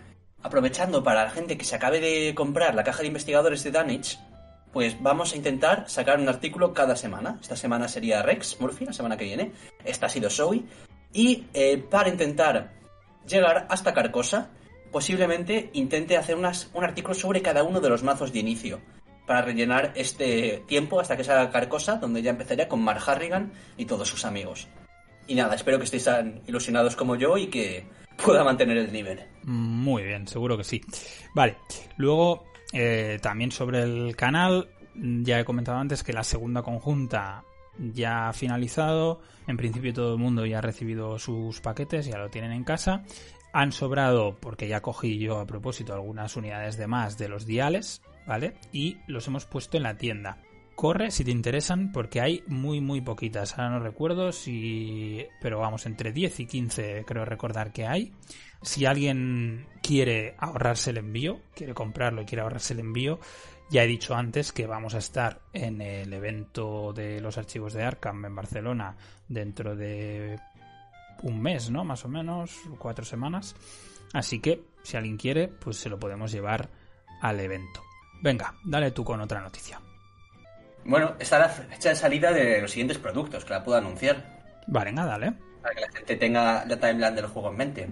[0.42, 4.18] aprovechando para la gente que se acabe de comprar la caja de investigadores de Danich,
[4.70, 7.38] pues vamos a intentar sacar un artículo cada semana.
[7.40, 9.52] Esta semana sería Rex Murphy, la semana que viene.
[9.82, 10.62] Esta ha sido Zoe.
[11.12, 12.74] Y eh, para intentar
[13.26, 14.50] llegar hasta Carcosa,
[14.92, 18.80] posiblemente intente hacer unas, un artículo sobre cada uno de los mazos de inicio
[19.26, 23.86] para rellenar este tiempo hasta que salga Carcosa, donde ya empezaría con Mark Harrigan y
[23.86, 24.68] todos sus amigos.
[25.30, 29.20] Y nada, espero que estéis tan ilusionados como yo y que pueda mantener el nivel.
[29.44, 30.80] Muy bien, seguro que sí.
[31.36, 31.56] Vale,
[31.98, 37.44] luego eh, también sobre el canal, ya he comentado antes que la segunda conjunta
[37.78, 39.20] ya ha finalizado.
[39.46, 43.04] En principio todo el mundo ya ha recibido sus paquetes, ya lo tienen en casa.
[43.52, 48.02] Han sobrado, porque ya cogí yo a propósito algunas unidades de más de los diales,
[48.26, 48.54] ¿vale?
[48.72, 50.38] Y los hemos puesto en la tienda.
[50.80, 53.52] Corre si te interesan, porque hay muy, muy poquitas.
[53.52, 55.26] Ahora no recuerdo si.
[55.38, 58.14] Pero vamos, entre 10 y 15 creo recordar que hay.
[58.62, 63.20] Si alguien quiere ahorrarse el envío, quiere comprarlo y quiere ahorrarse el envío,
[63.68, 67.84] ya he dicho antes que vamos a estar en el evento de los archivos de
[67.84, 68.96] Arkham en Barcelona
[69.28, 70.40] dentro de
[71.24, 71.84] un mes, ¿no?
[71.84, 73.54] Más o menos, cuatro semanas.
[74.14, 76.70] Así que, si alguien quiere, pues se lo podemos llevar
[77.20, 77.82] al evento.
[78.22, 79.78] Venga, dale tú con otra noticia.
[80.84, 84.40] Bueno, está la fecha de salida de los siguientes productos que la puedo anunciar.
[84.66, 85.32] Vale, nada, dale.
[85.62, 87.88] Para que la gente tenga la timeline del juego en mente.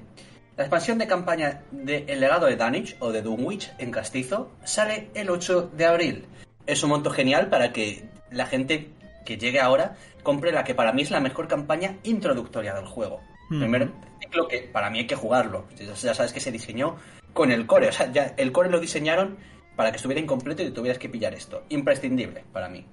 [0.56, 5.10] La expansión de campaña de El legado de Danich o de Dunwich en Castizo sale
[5.14, 6.26] el 8 de abril.
[6.66, 8.90] Es un monto genial para que la gente
[9.24, 13.20] que llegue ahora compre la que para mí es la mejor campaña introductoria del juego.
[13.50, 13.60] Mm.
[13.60, 15.66] Primer ciclo que para mí hay que jugarlo.
[15.76, 16.96] Ya sabes que se diseñó
[17.32, 17.88] con el core.
[17.88, 19.38] O sea, ya el core lo diseñaron
[19.78, 21.62] para que estuviera incompleto y tuvieras que pillar esto.
[21.68, 22.84] Imprescindible para mí.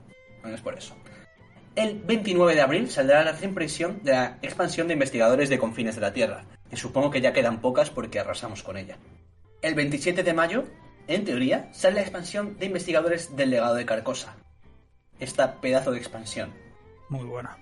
[0.43, 0.95] No es por eso.
[1.76, 6.02] El 29 de abril saldrá la reimpresión de la expansión de investigadores de confines de
[6.02, 9.00] la Tierra, que supongo que ya quedan pocas porque arrasamos con ella.
[9.63, 10.65] El 27 de mayo,
[11.08, 14.36] en teoría, sale la expansión de investigadores del legado de Carcosa.
[15.19, 16.54] Esta pedazo de expansión.
[17.10, 17.58] Muy buena.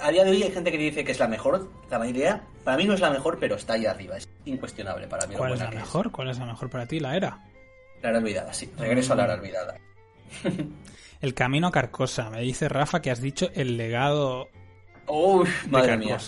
[0.00, 2.44] A día de hoy hay gente que dice que es la mejor, la mayoría.
[2.62, 4.18] Para mí no es la mejor, pero está ahí arriba.
[4.18, 5.34] Es incuestionable para mí.
[5.34, 6.12] ¿Cuál es la mejor?
[6.12, 7.00] ¿Cuál es la mejor para ti?
[7.00, 7.51] La era.
[8.02, 8.70] La era olvidada, sí.
[8.78, 9.76] Regreso a la era olvidada.
[11.20, 12.30] El camino a Carcosa.
[12.30, 14.48] Me dice Rafa que has dicho el legado
[15.06, 16.18] Uf, de madre mía.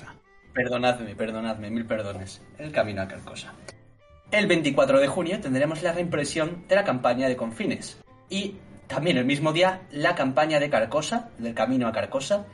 [0.52, 2.40] Perdonadme, perdonadme, mil perdones.
[2.58, 3.52] El camino a Carcosa.
[4.30, 7.98] El 24 de junio tendremos la reimpresión de la campaña de Confines.
[8.28, 8.56] Y
[8.86, 12.46] también el mismo día la campaña de Carcosa, del camino a Carcosa.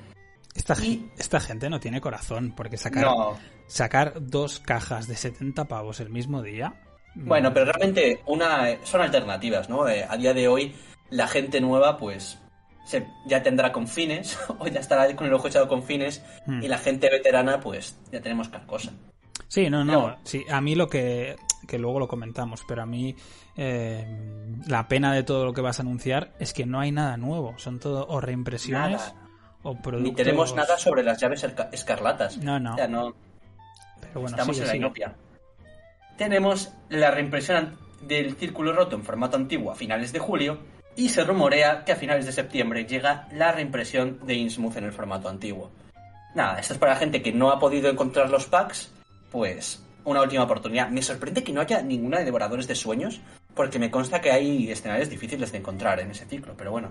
[0.55, 3.39] Esta, Y- esta gente no tiene corazón, porque sacar, No.
[3.67, 6.73] sacar dos cajas de 70 pavos el mismo día.
[7.15, 9.89] Bueno, pero realmente una son alternativas, ¿no?
[9.89, 10.75] Eh, a día de hoy
[11.11, 12.39] la gente nueva pues
[12.85, 16.63] se- ya tendrá confines o ya estará con el ojo echado con fines Hmm.
[16.63, 18.93] y la gente veterana pues ya tenemos Carcosa.
[19.49, 20.17] Sí, no, no.
[20.25, 21.35] Sí, a mí lo que.
[21.67, 23.17] que luego lo comentamos, pero a mí
[23.57, 24.07] eh,
[24.69, 27.55] la pena de todo lo que vas a anunciar es que no hay nada nuevo.
[27.59, 29.15] Son todo o reimpresiones Nada.
[29.65, 30.03] o productos.
[30.03, 32.39] Ni tenemos nada sobre las llaves esca- escarlatas.
[32.39, 32.75] No, no.
[32.75, 33.13] O sea, no,
[34.01, 35.15] Pero bueno, Estamos sigue, en la inopia.
[36.21, 40.59] Tenemos la reimpresión del Círculo Roto en formato antiguo a finales de julio
[40.95, 44.93] y se rumorea que a finales de septiembre llega la reimpresión de Innsmouth en el
[44.93, 45.71] formato antiguo.
[46.35, 48.93] Nada, esto es para la gente que no ha podido encontrar los packs,
[49.33, 50.91] pues una última oportunidad.
[50.91, 53.23] Me sorprende que no haya ninguna de Devoradores de Sueños,
[53.55, 56.91] porque me consta que hay escenarios difíciles de encontrar en ese ciclo, pero bueno.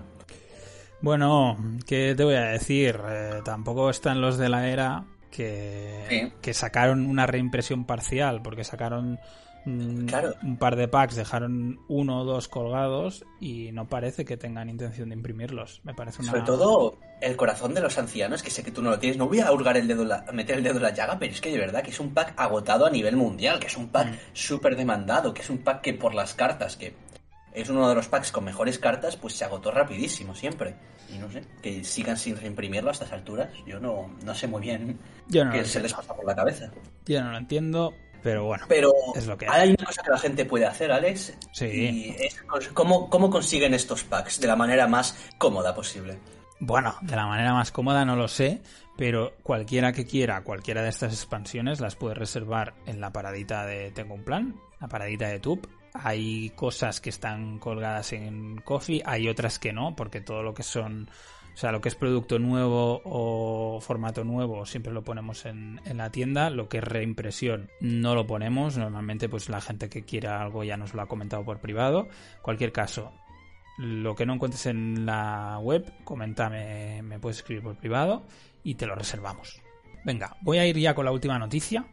[1.02, 2.98] Bueno, ¿qué te voy a decir?
[3.08, 6.32] Eh, tampoco están los de la era que, Sí.
[6.42, 9.18] que sacaron una reimpresión parcial, porque sacaron
[9.64, 10.34] mm, Claro.
[10.42, 15.10] un par de packs, dejaron uno o dos colgados y no parece que tengan intención
[15.10, 15.80] de imprimirlos.
[15.84, 16.30] Me parece una...
[16.30, 19.18] Sobre todo el corazón de los ancianos, que sé que tú no lo tienes.
[19.18, 21.40] No voy a hurgar el dedo, la- meter el dedo en la llaga, pero es
[21.42, 24.08] que de verdad que es un pack agotado a nivel mundial, que es un pack
[24.08, 24.14] Mm.
[24.32, 26.94] súper demandado, que es un pack que por las cartas, que
[27.52, 30.74] es uno de los packs con mejores cartas, pues se agotó rapidísimo siempre.
[31.12, 34.60] Y no sé, que sigan sin reimprimirlo a estas alturas, yo no, no sé muy
[34.62, 36.70] bien Yo no, qué se les pasa por la cabeza.
[37.06, 38.64] Yo no lo entiendo, pero bueno.
[38.68, 41.66] Pero Es lo que hay una cosa que la gente puede hacer, Alex, Sí.
[41.66, 42.40] y es
[42.74, 46.18] cómo, cómo consiguen estos packs de la manera más cómoda posible.
[46.60, 48.60] Bueno, de la manera más cómoda no lo sé,
[48.96, 53.90] pero cualquiera que quiera cualquiera de estas expansiones las puede reservar en la paradita de
[53.92, 55.62] Tengo un plan, la paradita de Tube.
[55.92, 60.62] Hay cosas que están colgadas en Coffee, hay otras que no, porque todo lo que
[60.62, 61.10] son,
[61.52, 66.10] o sea, lo que es producto nuevo o formato nuevo siempre lo ponemos en, la
[66.10, 66.50] tienda.
[66.50, 68.78] Lo que es reimpresión no lo ponemos.
[68.78, 72.08] Normalmente, pues la gente que quiera algo ya nos lo ha comentado por privado.
[72.40, 73.12] Cualquier caso,
[73.78, 78.22] lo que no encuentres en la web, coméntame, me puedes escribir por privado
[78.62, 79.60] y te lo reservamos.
[80.04, 81.84] Venga, voy a ir ya con la última noticia.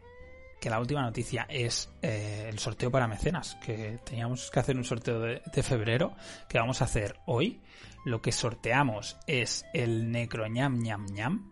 [0.60, 3.56] Que la última noticia es eh, el sorteo para mecenas.
[3.64, 6.14] Que teníamos que hacer un sorteo de, febrero.
[6.48, 7.60] Que vamos a hacer hoy.
[8.04, 11.50] Lo que sorteamos es el Necroñam ñam ñam.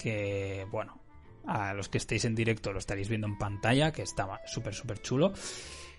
[0.00, 1.00] Que, bueno,
[1.46, 5.00] A los que estéis en directo lo estaréis viendo en pantalla, que está súper, súper
[5.02, 5.32] chulo.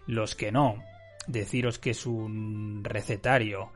[0.07, 0.83] Los que no,
[1.27, 3.71] deciros que es un recetario.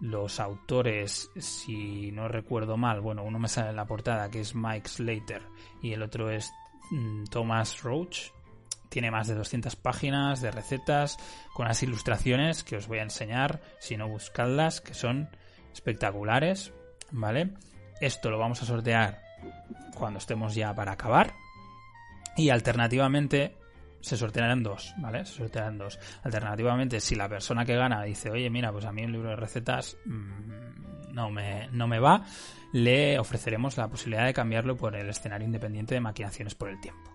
[0.00, 4.54] Los autores, si no recuerdo mal, bueno, uno me sale en la portada que es
[4.54, 5.42] Mike Slater
[5.82, 6.50] y el otro es
[7.30, 8.30] Thomas Roach.
[8.88, 11.16] Tiene más de 200 páginas de recetas
[11.54, 15.28] con las ilustraciones que os voy a enseñar, si no buscadlas, que son
[15.72, 16.72] espectaculares,
[17.12, 17.50] ¿vale?
[18.00, 19.22] Esto lo vamos a sortear
[19.94, 21.34] cuando estemos ya para acabar.
[22.36, 23.56] Y alternativamente
[24.00, 25.24] se sortearán dos, ¿vale?
[25.24, 25.98] Se sortearán dos.
[26.22, 29.36] Alternativamente, si la persona que gana dice, oye, mira, pues a mí un libro de
[29.36, 32.24] recetas mmm, no, me, no me va,
[32.72, 37.10] le ofreceremos la posibilidad de cambiarlo por el escenario independiente de maquinaciones por el tiempo.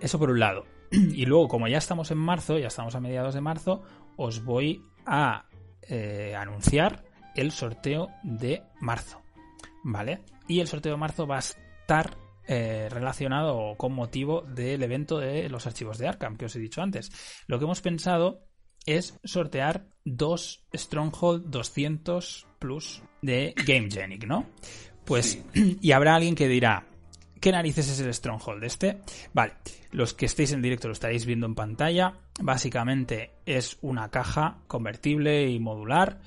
[0.00, 0.66] Eso por un lado.
[0.90, 3.82] Y luego, como ya estamos en marzo, ya estamos a mediados de marzo,
[4.16, 5.46] os voy a
[5.82, 7.04] eh, anunciar
[7.34, 9.20] el sorteo de marzo.
[9.82, 10.22] ¿Vale?
[10.48, 15.48] Y el sorteo de marzo va a estar eh, relacionado con motivo del evento de
[15.48, 17.10] los archivos de Arkham que os he dicho antes.
[17.46, 18.40] Lo que hemos pensado
[18.86, 24.46] es sortear dos Stronghold 200 Plus de GameGenic, ¿no?
[25.04, 25.78] Pues, sí.
[25.82, 26.86] y habrá alguien que dirá,
[27.40, 29.00] ¿qué narices es el Stronghold este?
[29.32, 29.54] Vale,
[29.90, 32.14] los que estéis en directo lo estaréis viendo en pantalla.
[32.40, 36.20] Básicamente es una caja convertible y modular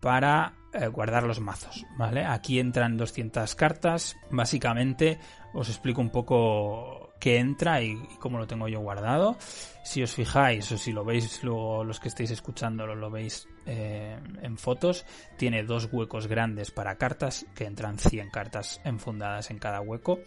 [0.00, 2.24] para eh, guardar los mazos, ¿vale?
[2.24, 4.16] Aquí entran 200 cartas.
[4.30, 5.18] Básicamente
[5.54, 9.36] os explico un poco qué entra y, y, cómo lo tengo yo guardado.
[9.84, 14.18] Si os fijáis o si lo veis luego los que estéis escuchando lo veis eh,
[14.42, 15.04] en fotos,
[15.36, 20.20] tiene dos huecos grandes para cartas, que entran 100 cartas enfundadas en cada hueco.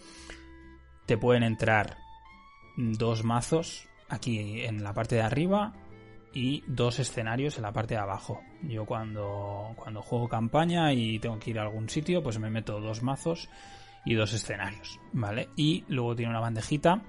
[1.05, 1.97] Te pueden entrar
[2.77, 5.73] dos mazos aquí en la parte de arriba
[6.33, 8.41] y dos escenarios en la parte de abajo.
[8.61, 12.79] Yo cuando, cuando juego campaña y tengo que ir a algún sitio, pues me meto
[12.79, 13.49] dos mazos
[14.05, 15.49] y dos escenarios, ¿vale?
[15.55, 17.01] Y luego tiene una bandejita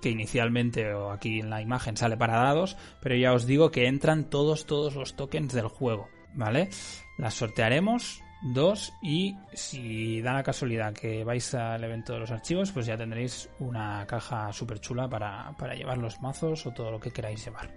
[0.00, 3.86] que inicialmente o aquí en la imagen sale para dados, pero ya os digo que
[3.86, 6.68] entran todos todos los tokens del juego, ¿vale?
[7.16, 12.70] Las sortearemos dos y si da la casualidad que vais al evento de los archivos,
[12.70, 17.00] pues ya tendréis una caja súper chula para, para llevar los mazos o todo lo
[17.00, 17.68] que queráis llevar.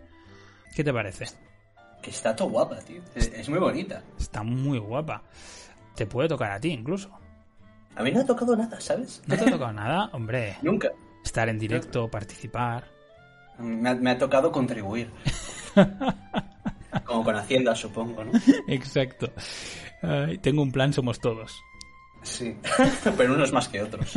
[0.76, 1.26] ¿Qué te parece?
[2.02, 3.02] Que está todo guapa, tío.
[3.16, 4.04] Es muy bonita.
[4.18, 5.24] Está muy guapa.
[5.96, 7.12] Te puede tocar a ti incluso.
[7.96, 9.22] A mí no ha tocado nada, ¿sabes?
[9.28, 10.10] ¿No te ha tocado nada?
[10.14, 10.58] Hombre.
[10.62, 10.90] Nunca.
[11.24, 12.86] Estar en directo, participar.
[13.60, 15.12] Me ha, me ha tocado contribuir.
[17.06, 18.32] Como con Hacienda, supongo, ¿no?
[18.68, 19.32] Exacto.
[20.42, 21.62] Tengo un plan, somos todos.
[22.24, 22.56] Sí,
[23.18, 24.14] pero unos más que otros.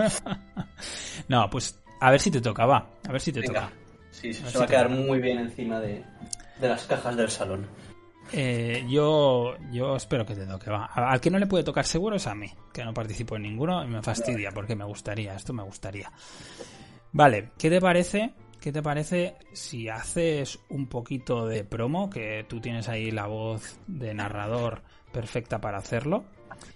[1.29, 2.91] no, pues a ver si te toca, va.
[3.09, 3.63] A ver si te Venga.
[3.63, 3.73] toca.
[4.11, 6.05] Sí, se va a quedar muy bien encima de,
[6.61, 7.67] de las cajas del salón.
[8.33, 10.87] Eh, yo, yo espero que te toque, va.
[10.87, 13.85] Al que no le puede tocar seguro es a mí, que no participo en ninguno
[13.85, 16.11] y me fastidia porque me gustaría, esto me gustaría.
[17.13, 18.35] Vale, ¿qué te parece?
[18.61, 22.09] ¿Qué te parece si haces un poquito de promo?
[22.09, 24.83] Que tú tienes ahí la voz de narrador
[25.13, 26.25] perfecta para hacerlo.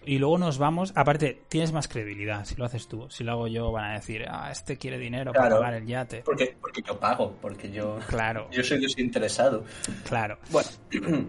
[0.07, 0.93] Y luego nos vamos.
[0.95, 3.09] Aparte, tienes más credibilidad si lo haces tú.
[3.11, 5.61] Si lo hago yo, van a decir, ah, este quiere dinero para Claro.
[5.63, 6.23] pagar el yate.
[6.25, 9.65] Porque, porque yo pago, porque yo, Claro, yo soy desinteresado.
[10.07, 10.39] claro.
[10.51, 10.69] Bueno.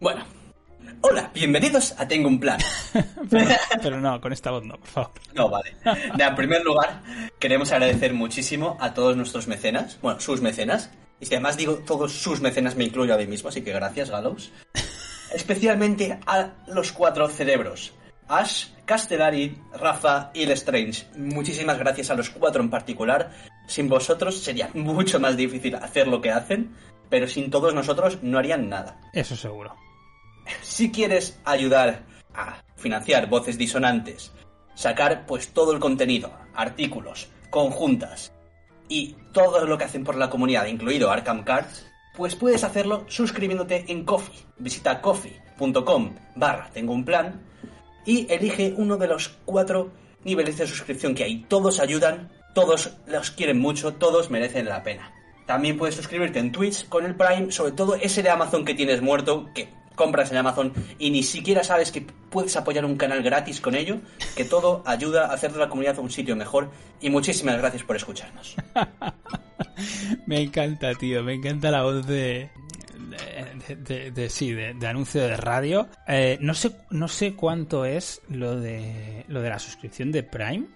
[0.00, 0.24] bueno.
[1.02, 2.58] Hola, bienvenidos a Tengo un Plan.
[3.30, 3.48] Pero,
[3.82, 5.10] pero no, con esta voz no, por favor.
[5.34, 5.74] No, vale.
[6.18, 7.00] En primer lugar,
[7.38, 10.90] queremos agradecer muchísimo a todos nuestros mecenas, bueno, sus mecenas.
[11.20, 14.10] Y si además digo todos sus mecenas, me incluyo a mí mismo, así que gracias,
[14.10, 14.52] Gallows.
[15.32, 17.92] Especialmente a los cuatro cerebros.
[18.28, 21.06] Ash, Castellari, Rafa y Lestrange.
[21.16, 23.32] Muchísimas gracias a los cuatro en particular.
[23.66, 26.74] Sin vosotros sería mucho más difícil hacer lo que hacen,
[27.08, 29.00] pero sin todos nosotros no harían nada.
[29.12, 29.74] Eso seguro.
[30.62, 32.02] Si quieres ayudar
[32.34, 34.32] a financiar voces disonantes,
[34.74, 38.32] sacar pues todo el contenido, artículos, conjuntas
[38.88, 43.84] y todo lo que hacen por la comunidad, incluido Arkham Cards, pues puedes hacerlo suscribiéndote
[43.88, 44.38] en Coffee.
[44.58, 47.40] Visita coffee.com barra tengo un plan
[48.04, 49.90] y elige uno de los cuatro
[50.24, 51.44] niveles de suscripción que hay.
[51.48, 55.12] Todos ayudan, todos los quieren mucho, todos merecen la pena.
[55.46, 59.02] También puedes suscribirte en Twitch con el Prime, sobre todo ese de Amazon que tienes
[59.02, 59.68] muerto, que
[60.00, 63.98] compras en Amazon y ni siquiera sabes que puedes apoyar un canal gratis con ello,
[64.34, 66.70] que todo ayuda a hacer de la comunidad un sitio mejor.
[67.02, 68.56] Y muchísimas gracias por escucharnos.
[70.26, 71.22] Me encanta, tío.
[71.22, 72.50] Me encanta la voz de.
[73.68, 75.88] de, de- de- sí, de, de anuncio de radio.
[76.06, 80.66] Eh, no sé, no sé cuánto es lo de lo de la suscripción de Prime.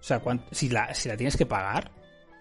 [0.00, 1.90] O sea, si la, si la tienes que pagar.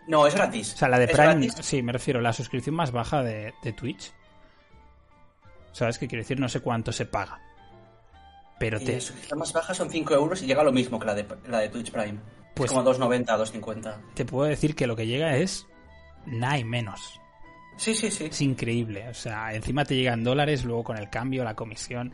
[0.07, 0.73] No, es gratis.
[0.73, 4.11] O sea, la de Prime, sí, me refiero, la suscripción más baja de Twitch.
[5.76, 6.39] ¿Sabes qué quiere decir?
[6.39, 7.38] No sé cuánto se paga.
[8.57, 8.93] Pero Y te.
[8.93, 11.59] la suscripción más baja son 5 euros y llega lo mismo que la de, la
[11.59, 12.17] de Twitch Prime.
[12.53, 13.95] Pues como 2.90, 2.50.
[14.13, 15.67] Te puedo decir que lo que llega es
[16.26, 17.19] nada y menos.
[17.76, 18.28] Sí, sí, sí.
[18.32, 19.09] Es increíble.
[19.09, 22.13] O sea, encima te llegan dólares, luego con el cambio, la comisión.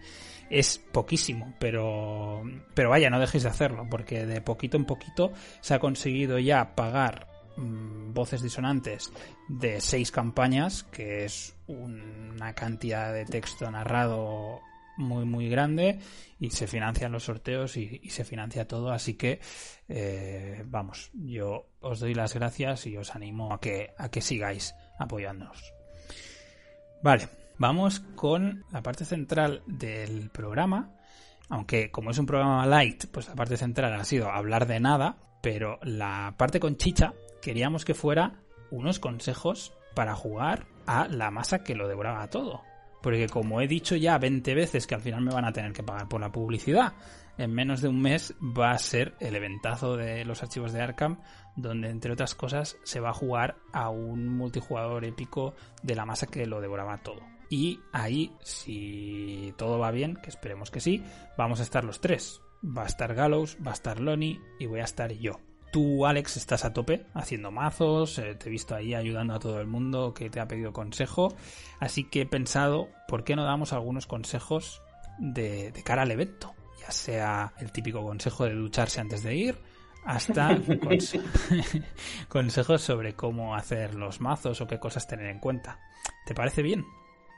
[0.49, 2.41] Es poquísimo, pero,
[2.73, 6.73] pero vaya, no dejéis de hacerlo, porque de poquito en poquito se ha conseguido ya
[6.75, 7.27] pagar
[7.57, 9.11] mm, voces disonantes
[9.47, 14.61] de seis campañas, que es una cantidad de texto narrado
[14.97, 15.99] muy muy grande
[16.39, 18.91] y se financian los sorteos y, se financia todo.
[18.91, 19.39] Así que
[19.87, 24.75] eh, vamos yo os doy las gracias y os animo a que a que sigáis
[24.99, 25.73] apoyándonos.
[27.03, 27.27] Vale
[27.57, 30.95] vamos con la parte central del programa
[31.49, 35.17] aunque como es un programa light pues la parte central ha sido hablar de nada
[35.43, 41.63] pero la parte con chicha queríamos que fuera unos consejos para jugar a la masa
[41.63, 42.61] que lo devoraba todo
[43.01, 45.83] porque como he dicho ya 20 veces que al final me van a tener que
[45.83, 46.93] pagar por la publicidad,
[47.37, 51.19] en menos de un mes va a ser el eventazo de los archivos de Arkham,
[51.55, 56.27] donde entre otras cosas se va a jugar a un multijugador épico de la masa
[56.27, 57.21] que lo devoraba todo.
[57.49, 61.03] Y ahí, si todo va bien, que esperemos que sí,
[61.37, 62.41] vamos a estar los tres.
[62.63, 65.39] Va a estar Gallows, va a estar Lonnie y voy a estar yo.
[65.71, 69.61] Tú, Alex, estás a tope haciendo mazos, eh, te he visto ahí ayudando a todo
[69.61, 71.33] el mundo que te ha pedido consejo,
[71.79, 74.81] así que he pensado, ¿por qué no damos algunos consejos
[75.17, 76.53] de, cara al evento?
[76.81, 79.57] Ya sea el típico consejo de ducharse antes de ir,
[80.03, 80.59] hasta
[82.27, 85.79] consejos sobre cómo hacer los mazos o qué cosas tener en cuenta.
[86.25, 86.85] ¿Te parece bien?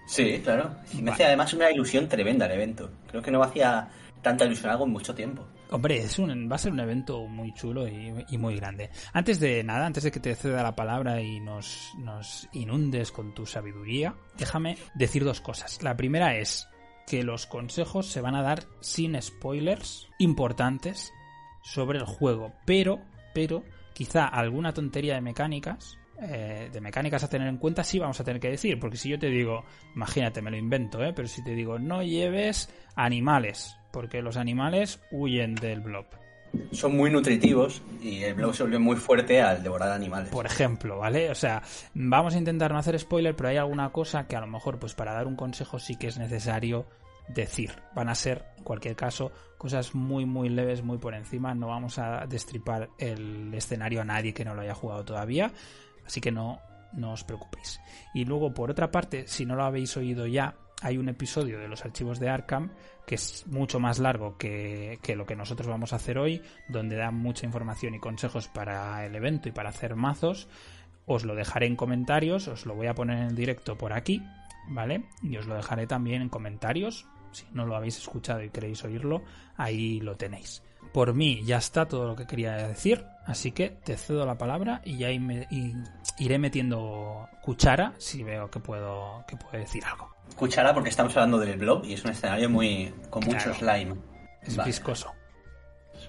[0.07, 0.75] Sí, claro.
[1.01, 2.89] me hace además una ilusión tremenda el evento.
[3.07, 3.89] Creo que no hacía
[4.23, 5.45] tanta ilusión algo en mucho tiempo.
[5.69, 8.89] Hombre, va a ser un evento muy chulo y, muy grande.
[9.11, 13.33] Antes de nada, antes de que te ceda la palabra y nos, nos inundes con
[13.33, 15.83] tu sabiduría, déjame decir dos cosas.
[15.83, 16.67] La primera es
[17.05, 21.11] que los consejos se van a dar sin spoilers importantes
[21.63, 23.01] sobre el juego, pero,
[23.33, 23.63] pero,
[23.93, 28.23] quizá alguna tontería de mecánicas eh, de mecánicas a tener en cuenta sí vamos a
[28.23, 29.65] tener que decir, porque si yo te digo,
[29.95, 31.11] imagínate, me lo invento, ¿eh?
[31.13, 36.05] pero si te digo no lleves animales, porque los animales huyen del blob.
[36.71, 40.29] Son muy nutritivos y el blob se vuelve muy fuerte al devorar animales.
[40.29, 41.29] Por ejemplo, ¿vale?
[41.29, 41.61] O sea,
[41.93, 44.95] vamos a intentar no hacer spoiler, pero hay alguna cosa que a lo mejor, pues
[44.95, 46.87] para dar un consejo sí que es necesario
[47.27, 47.71] decir.
[47.95, 51.53] Van a ser, en cualquier caso, cosas muy, muy leves, muy por encima.
[51.53, 55.51] No vamos a destripar el escenario a nadie que no lo haya jugado todavía.
[56.05, 56.59] Así que no,
[56.93, 57.79] no os preocupéis.
[58.13, 61.67] Y luego, por otra parte, si no lo habéis oído ya, hay un episodio de
[61.67, 62.71] los archivos de Arkham
[63.05, 67.11] que es mucho más largo que, lo que nosotros vamos a hacer hoy, donde da
[67.11, 70.47] mucha información y consejos para el evento y para hacer mazos.
[71.05, 74.23] Os lo dejaré en comentarios, os lo voy a poner en directo por aquí,
[74.69, 75.03] ¿vale?
[75.21, 77.05] Y os lo dejaré también en comentarios.
[77.31, 79.23] Si no lo habéis escuchado y queréis oírlo,
[79.57, 80.63] ahí lo tenéis.
[80.93, 84.81] Por mí ya está todo lo que quería decir, así que te cedo la palabra
[84.85, 90.12] y ya iré metiendo cuchara si veo que puedo, que puede decir algo.
[90.35, 93.95] Cuchara porque estamos hablando del blog y es un escenario muy con mucho slime.
[94.41, 95.11] Es viscoso.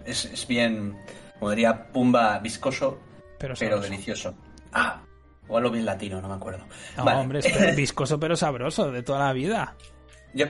[0.04, 0.96] Es, bien,
[1.38, 2.98] como diría Pumba, viscoso,
[3.38, 4.34] pero, delicioso.
[4.72, 5.02] Ah,
[5.48, 6.64] o algo bien latino, no me acuerdo.
[6.96, 9.76] No, hombre, es viscoso pero sabroso, de toda la vida.
[10.32, 10.46] Yo,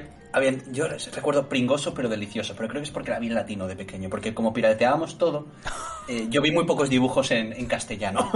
[0.72, 4.08] yo recuerdo pringoso pero delicioso, pero creo que es porque era bien latino de pequeño,
[4.08, 5.46] porque como pirateábamos todo,
[6.08, 8.30] eh, yo vi muy pocos dibujos en, castellano.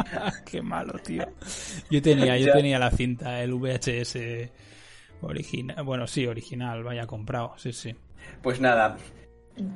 [0.44, 1.26] Qué malo, tío.
[1.90, 4.16] Yo tenía, yo tenía la cinta, el VHS
[5.26, 7.94] Original, bueno, sí, original, vaya comprado, sí, sí.
[8.42, 8.96] Pues nada,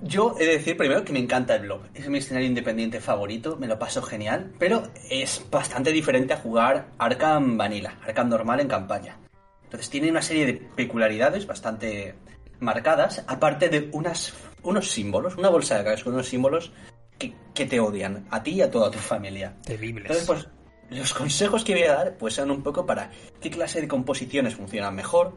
[0.02, 1.82] yo he de decir primero que me encanta el blog.
[1.94, 6.88] Es mi escenario independiente favorito, me lo paso genial, pero es bastante diferente a jugar
[6.98, 9.18] Arkham Vanilla, Arkham normal en campaña.
[9.64, 12.14] Entonces tiene una serie de peculiaridades bastante
[12.58, 16.72] marcadas, aparte de unas, unos símbolos, una bolsa de cabeza con unos símbolos
[17.18, 19.54] que, que, te odian, a ti y a toda tu familia.
[19.64, 20.06] Terribles.
[20.06, 20.48] Entonces, pues,
[20.90, 23.10] los consejos que voy a dar pues son un poco para
[23.40, 25.34] qué clase de composiciones funcionan mejor,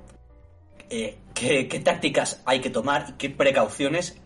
[0.90, 4.18] eh, qué, tácticas hay que tomar y qué precauciones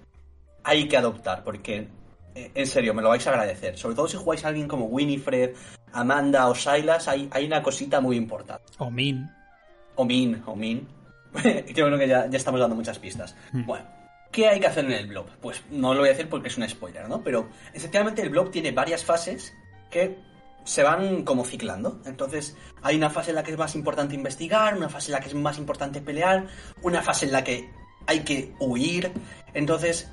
[0.64, 1.88] hay que adoptar, porque
[2.36, 3.78] eh, en serio, me lo vais a agradecer.
[3.78, 5.56] Sobre todo si jugáis a alguien como Winifred,
[5.94, 8.66] Amanda o Silas, hay, hay una cosita muy importante.
[8.78, 9.30] O Min.
[9.96, 10.88] O Min, o Min.
[11.34, 13.36] Creo que ya, ya estamos dando muchas pistas.
[13.52, 13.66] Hmm.
[13.66, 13.86] Bueno,
[14.32, 15.28] ¿qué hay que hacer en el blog?
[15.42, 17.24] Pues no lo voy a decir porque es un spoiler, ¿no?
[17.24, 19.54] Pero efectivamente el blog tiene varias fases
[19.90, 20.18] que
[20.66, 22.02] se van como ciclando.
[22.06, 25.20] Entonces, hay una fase en la que es más importante investigar, una fase en la
[25.22, 26.48] que es más importante pelear,
[26.82, 27.70] una fase en la que
[28.08, 29.14] hay que huir.
[29.54, 30.12] Entonces,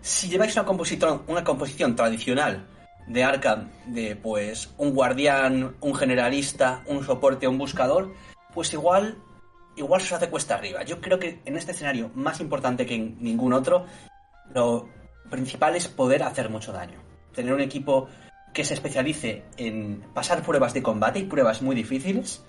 [0.00, 2.66] si lleváis una composición, una composición tradicional
[3.06, 8.12] de Arkham, de pues un guardián, un generalista, un soporte, un buscador,
[8.52, 9.16] pues igual,
[9.76, 10.82] igual se os hace cuesta arriba.
[10.82, 13.86] Yo creo que en este escenario, más importante que en ningún otro,
[14.52, 14.88] lo
[15.30, 18.08] principal es poder hacer mucho daño tener un equipo
[18.54, 22.44] que se especialice en pasar pruebas de combate y pruebas muy difíciles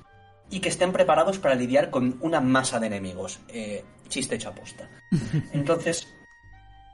[0.50, 3.40] y que estén preparados para lidiar con una masa de enemigos.
[3.50, 4.88] Eh, chiste hecho aposta.
[5.52, 6.08] Entonces,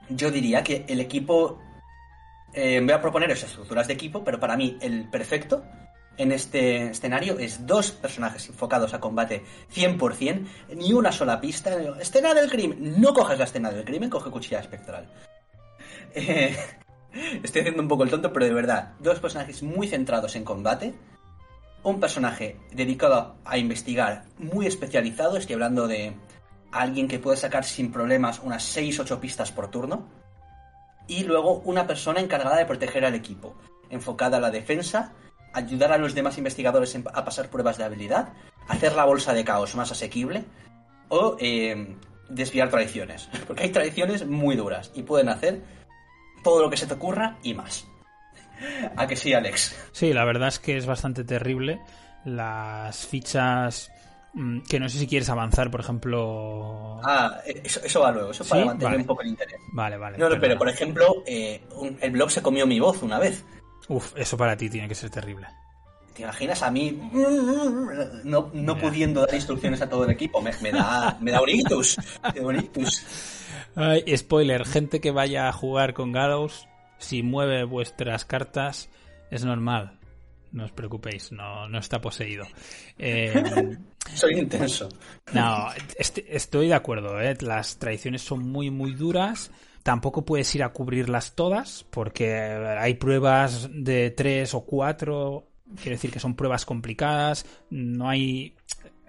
[0.09, 1.61] yo diría que el equipo...
[2.53, 5.63] Eh, voy a proponer esas estructuras de equipo, pero para mí el perfecto
[6.17, 9.43] en este escenario es dos personajes enfocados a combate
[9.73, 11.71] 100%, ni una sola pista.
[11.99, 12.99] Escena del crimen.
[12.99, 15.09] No coges la escena del crimen, coge cuchilla espectral.
[16.13, 16.57] Eh,
[17.43, 20.93] estoy haciendo un poco el tonto, pero de verdad, dos personajes muy centrados en combate.
[21.83, 25.37] Un personaje dedicado a investigar, muy especializado.
[25.37, 26.13] Estoy hablando de
[26.71, 30.07] alguien que puede sacar sin problemas unas 6-8 pistas por turno.
[31.07, 33.55] Y luego una persona encargada de proteger al equipo,
[33.89, 35.13] enfocada a la defensa
[35.53, 38.29] ayudar a los demás investigadores a pasar pruebas de habilidad,
[38.67, 40.45] hacer la bolsa de caos más asequible
[41.09, 41.95] o eh,
[42.29, 43.29] desviar traiciones.
[43.47, 45.61] Porque hay traiciones muy duras y pueden hacer
[46.43, 47.87] todo lo que se te ocurra y más.
[48.95, 49.75] ¿A que sí, Alex?
[49.91, 51.81] Sí, la verdad es que es bastante terrible.
[52.25, 53.91] Las fichas
[54.33, 56.99] mm, que no sé si quieres avanzar, por ejemplo.
[57.03, 59.59] Ah, eso, va luego, eso para mantener un poco el interés.
[59.73, 60.17] Vale, vale.
[60.17, 61.63] No, pero por ejemplo, eh,
[62.01, 63.43] el blog se comió mi voz una vez.
[63.87, 65.47] Uf, eso para ti tiene que ser terrible.
[66.13, 66.99] ¿Te imaginas a mí
[68.23, 70.41] no, no pudiendo dar instrucciones a todo el equipo?
[70.41, 71.97] Me, da, me da un ictus.
[73.75, 76.67] Ay, spoiler, gente que vaya a jugar con Gallows,
[76.97, 78.89] si mueve vuestras cartas,
[79.29, 79.97] es normal.
[80.51, 82.45] No os preocupéis, no, no está poseído.
[82.97, 83.77] Eh,
[84.13, 84.89] Soy intenso.
[85.33, 85.67] No,
[85.97, 87.37] estoy de acuerdo, ¿eh?
[87.39, 89.51] las traiciones son muy, muy duras
[89.83, 96.11] Tampoco puedes ir a cubrirlas todas, porque hay pruebas de tres o cuatro, quiere decir
[96.11, 98.55] que son pruebas complicadas, no hay...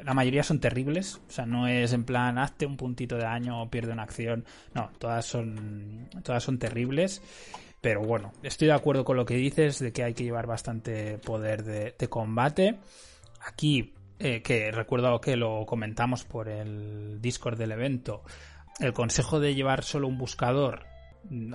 [0.05, 3.63] La mayoría son terribles, o sea, no es en plan, hazte un puntito de daño
[3.63, 4.45] o pierde una acción,
[4.75, 7.23] no, todas son, todas son terribles.
[7.81, 11.19] Pero bueno, estoy de acuerdo con lo que dices de que hay que llevar bastante
[11.19, 12.79] poder de, combate.
[13.45, 18.23] Aquí, eh, que recuerdo que lo comentamos por el Discord del evento,
[18.79, 20.87] el consejo de llevar solo un buscador,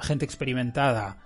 [0.01, 1.17] gente experimentada,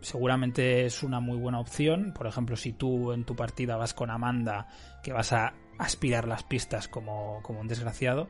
[0.00, 2.12] seguramente es una muy buena opción.
[2.12, 4.68] Por ejemplo, si tú en tu partida vas con Amanda,
[5.02, 8.28] que vas a aspirar las pistas como, como un desgraciado,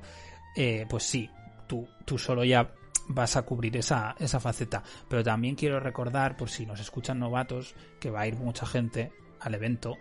[0.57, 1.31] eh, pues sí,
[1.67, 2.73] tú, tú solo ya
[3.09, 4.83] vas a cubrir esa, esa faceta.
[5.09, 9.13] Pero también quiero recordar, por si nos escuchan novatos, que va a ir mucha gente
[9.41, 9.97] al evento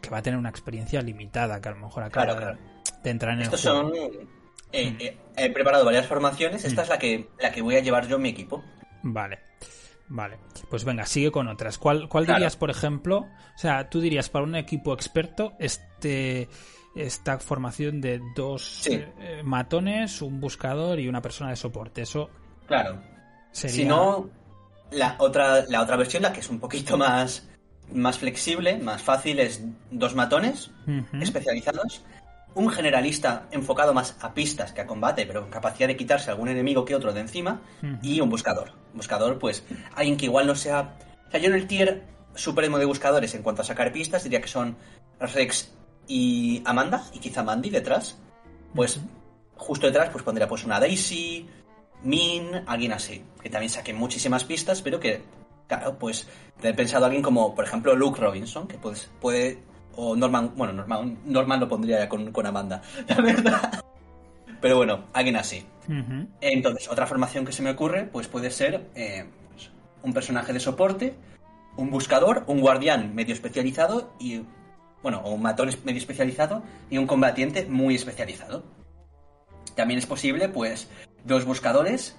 [0.00, 2.56] que, va a tener una experiencia limitada, que a lo mejor acaba
[3.02, 3.92] de entrar en el juego.
[4.72, 4.96] Eh, mm.
[5.00, 6.64] eh, he preparado varias formaciones.
[6.64, 6.84] Esta mm.
[6.84, 8.64] es la que, la que voy a llevar yo en mi equipo.
[9.02, 9.38] Vale.
[10.08, 10.38] Vale,
[10.68, 11.78] pues venga, sigue con otras.
[11.78, 13.28] ¿Cuál, cuál dirías, por ejemplo?
[13.54, 16.48] O sea, tú dirías para un equipo experto este
[16.94, 22.02] esta formación de dos eh, matones, un buscador y una persona de soporte.
[22.02, 22.30] Eso.
[22.66, 23.00] Claro.
[23.50, 24.30] Si no,
[24.90, 27.48] la otra, la otra versión, la que es un poquito más,
[27.92, 30.70] más flexible, más fácil, es dos matones
[31.20, 32.04] especializados
[32.54, 36.48] un generalista enfocado más a pistas que a combate, pero con capacidad de quitarse algún
[36.48, 37.60] enemigo que otro de encima,
[38.02, 38.72] y un buscador.
[38.92, 40.96] buscador, pues, alguien que igual no sea...
[41.26, 44.40] O sea, yo en el tier supremo de buscadores en cuanto a sacar pistas diría
[44.40, 44.76] que son
[45.18, 45.72] Rex
[46.06, 48.18] y Amanda, y quizá Mandy detrás.
[48.74, 49.00] Pues,
[49.56, 51.48] justo detrás, pues pondría pues una Daisy,
[52.02, 55.22] Min, alguien así, que también saque muchísimas pistas, pero que,
[55.66, 56.28] claro, pues,
[56.62, 59.62] he pensado alguien como, por ejemplo, Luke Robinson, que pues, puede
[59.96, 63.84] o Norman, bueno, Norman, Norman lo pondría con, con Amanda, la verdad.
[64.60, 65.66] Pero bueno, alguien así.
[66.40, 69.70] Entonces, otra formación que se me ocurre, pues puede ser eh, pues,
[70.02, 71.14] un personaje de soporte,
[71.76, 74.42] un buscador, un guardián medio especializado y,
[75.02, 78.64] bueno, o un matón medio especializado y un combatiente muy especializado.
[79.74, 80.88] También es posible, pues,
[81.24, 82.16] dos buscadores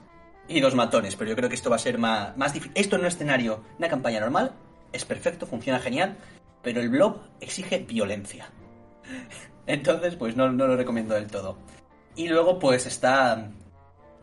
[0.47, 2.73] y dos matones, pero yo creo que esto va a ser más, más difícil.
[2.75, 4.53] Esto en un escenario, una campaña normal,
[4.93, 6.15] es perfecto, funciona genial,
[6.65, 8.49] pero el blob exige violencia.
[9.67, 11.59] Entonces, pues no, lo recomiendo del todo.
[12.15, 13.51] Y luego, pues está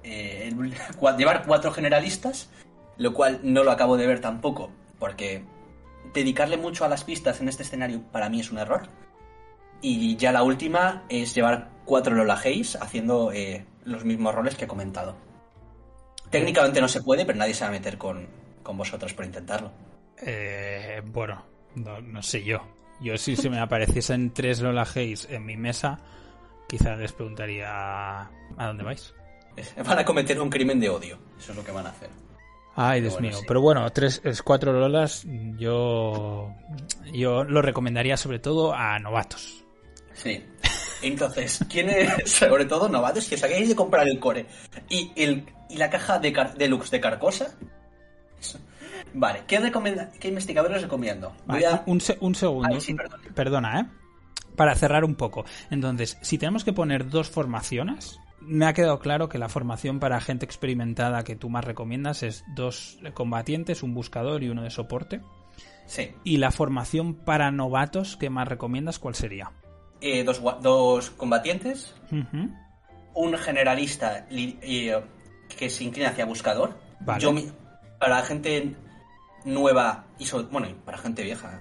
[0.02, 0.52] eh,
[1.16, 2.50] llevar cuatro generalistas,
[2.98, 5.44] lo cual no lo acabo de ver tampoco, porque
[6.12, 8.88] dedicarle mucho a las pistas en este escenario para mí es un error.
[9.80, 14.64] Y ya la última es llevar cuatro Lola Hayes haciendo eh, los mismos roles que
[14.64, 15.14] he comentado.
[16.28, 18.26] Técnicamente no se puede, pero nadie se va a meter con,
[18.64, 19.70] con vosotros por intentarlo.
[20.24, 21.44] Eh, bueno,
[21.74, 22.60] no, no sé yo.
[23.00, 25.98] Yo si se me apareciesen tres Lola Hayes en mi mesa,
[26.68, 29.14] quizás les preguntaría ¿a dónde vais?
[29.86, 31.18] Van a cometer un crimen de odio.
[31.38, 32.08] Eso es lo que van a hacer.
[32.74, 33.38] Ay, Dios mío.
[33.46, 35.26] Pero bueno, tres, cuatro Lolas,
[35.58, 36.54] yo,
[37.12, 39.62] yo lo recomendaría sobre todo a novatos.
[40.14, 40.42] Sí.
[41.02, 42.30] Entonces, ¿quién es?
[42.30, 44.46] Sobre todo novatos que os hagáis de comprar el core
[44.88, 47.54] y, el, y la caja de deluxe de Carcosa
[49.14, 51.32] Vale, ¿qué, recomenda ¿qué investigadores recomiendo?
[51.46, 51.82] Voy a...
[51.86, 52.78] un, un, segundo.
[53.34, 53.86] Perdona, ¿eh?
[54.56, 55.44] Para cerrar un poco.
[55.70, 60.20] Entonces, si tenemos que poner dos formaciones, me ha quedado claro que la formación para
[60.20, 65.20] gente experimentada que tú más recomiendas es dos combatientes, un buscador y uno de soporte.
[65.86, 66.10] Sí.
[66.24, 69.52] ¿Y la formación para novatos que más recomiendas cuál sería?
[70.00, 71.94] Eh, dos, dos, combatientes,
[73.14, 75.00] un generalista eh,
[75.56, 76.76] que se inclina hacia buscador.
[77.18, 77.32] Yo,
[77.98, 78.74] para gente
[79.44, 81.60] nueva y bueno, para gente vieja,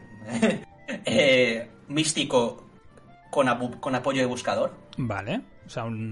[1.06, 2.64] eh, místico
[3.30, 3.48] con,
[3.80, 4.74] con apoyo de buscador.
[4.98, 5.42] Vale.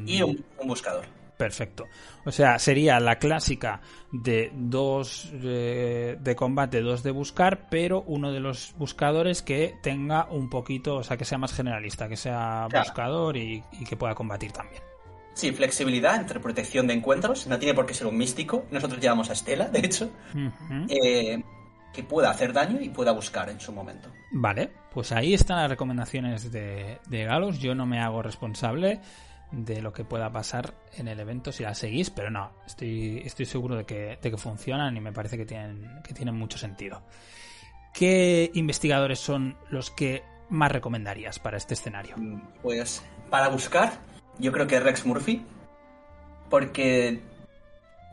[0.05, 1.05] Y un, buscador.
[1.37, 1.85] Perfecto.
[2.25, 8.31] O sea, sería la clásica de dos eh, de combate, dos de buscar, pero uno
[8.31, 12.67] de los buscadores que tenga un poquito, o sea, que sea más generalista, que sea
[12.71, 14.83] buscador y, que pueda combatir también.
[15.33, 17.47] Sí, flexibilidad entre protección de encuentros.
[17.47, 18.65] No tiene por qué ser un místico.
[18.71, 20.09] Nosotros llevamos a Estela, de hecho.
[20.89, 21.41] Eh,
[21.93, 24.11] que pueda hacer daño y pueda buscar en su momento.
[24.31, 27.59] Vale, pues ahí están las recomendaciones de, de Galos.
[27.59, 29.01] Yo no me hago responsable
[29.51, 33.45] de lo que pueda pasar en el evento si la seguís, pero no, estoy, estoy
[33.45, 37.01] seguro de que, de que funcionan y me parece que tienen, que tienen mucho sentido.
[37.93, 42.15] ¿Qué investigadores son los que más recomendarías para este escenario?
[42.61, 43.93] Pues para buscar,
[44.37, 45.43] yo creo que Rex Murphy,
[46.49, 47.21] porque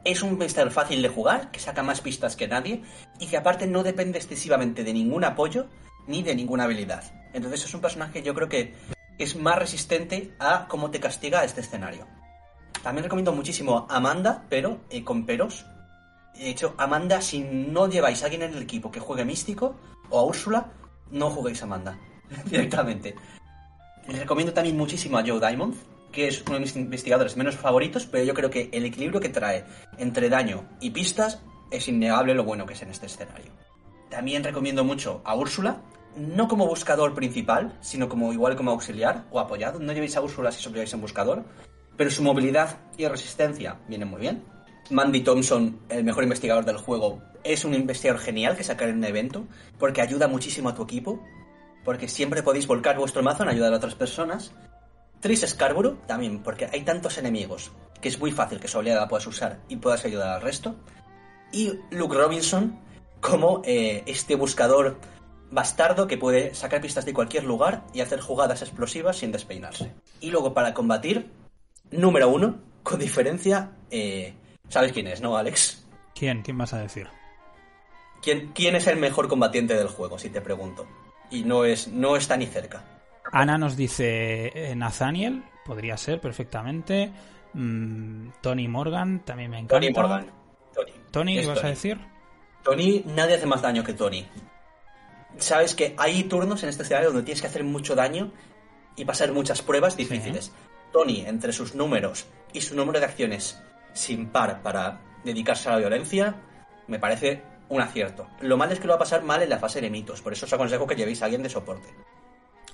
[0.07, 2.83] es un investigador fácil de jugar, que saca más pistas que nadie
[3.19, 5.67] y que aparte no depende excesivamente de ningún apoyo
[6.07, 7.03] ni de ninguna habilidad.
[7.33, 8.75] Entonces es un personaje que yo creo que
[9.19, 12.07] es más resistente a cómo te castiga este escenario.
[12.85, 15.67] También recomiendo muchísimo Amanda, pero eh, con peros.
[16.35, 19.75] De hecho, Amanda, si no lleváis a alguien en el equipo que juegue místico
[20.09, 20.73] o a Úrsula,
[21.11, 21.99] no juguéis Amanda
[22.45, 23.17] directamente.
[24.07, 25.75] Les recomiendo también muchísimo a Joe Diamond,
[26.17, 29.29] que es uno de mis investigadores menos favoritos, pero yo creo que el equilibrio que
[29.29, 29.67] trae
[29.99, 33.53] entre daño y pistas es innegable lo bueno que es en este escenario.
[34.09, 35.83] También recomiendo mucho a Úrsula,
[36.17, 39.79] no como buscador principal, sino como igual como auxiliar o apoyado.
[39.79, 41.45] No llevéis a Úrsula si solo lleváis en buscador,
[41.99, 44.43] pero su movilidad y resistencia vienen muy bien.
[44.91, 49.05] Mandy Thompson, el mejor investigador del juego, es un investigador genial que sacar en un
[49.05, 49.47] evento,
[49.79, 51.23] porque ayuda muchísimo a tu equipo,
[51.85, 54.55] porque siempre podéis volcar vuestro mazo en ayudar a otras personas.
[55.27, 59.09] Tris Scarborough, también, porque hay tantos enemigos que es muy fácil que su habilidad la
[59.09, 60.77] puedas usar y puedas ayudar al resto.
[61.51, 62.79] Y Luke Robinson,
[63.21, 65.01] como eh, este buscador
[65.51, 69.93] bastardo que puede sacar pistas de cualquier lugar y hacer jugadas explosivas sin despeinarse.
[70.21, 71.29] Y luego para combatir,
[71.91, 74.33] número uno, con diferencia, eh,
[74.69, 75.85] ¿sabes quién es, no, Alex?
[76.15, 76.43] ¿Quién?
[76.43, 77.09] ¿Quién vas a decir?
[78.23, 80.87] ¿Quién, ¿Quién es el mejor combatiente del juego, si te pregunto?
[81.33, 82.85] Y no, es, no está ni cerca.
[83.33, 87.13] Ana nos dice eh, Nathaniel, podría ser perfectamente.
[87.55, 89.77] Mm, Tony Morgan, también me encanta.
[89.77, 90.31] Tony Morgan.
[90.75, 91.99] Tony, ¿Tony qué vas a decir?
[92.63, 94.27] Tony, nadie hace más daño que Tony
[95.39, 98.33] sabes que hay turnos en este escenario donde tienes que hacer mucho daño
[98.97, 100.53] y pasar muchas pruebas difíciles.
[100.93, 103.61] Tony, entre sus números y su número de acciones
[103.93, 106.37] sin par para dedicarse a la violencia,
[106.87, 108.29] me parece un acierto.
[108.41, 110.33] Lo malo es que lo va a pasar mal en la fase de mitos, por
[110.33, 111.89] eso os aconsejo que llevéis a alguien de soporte.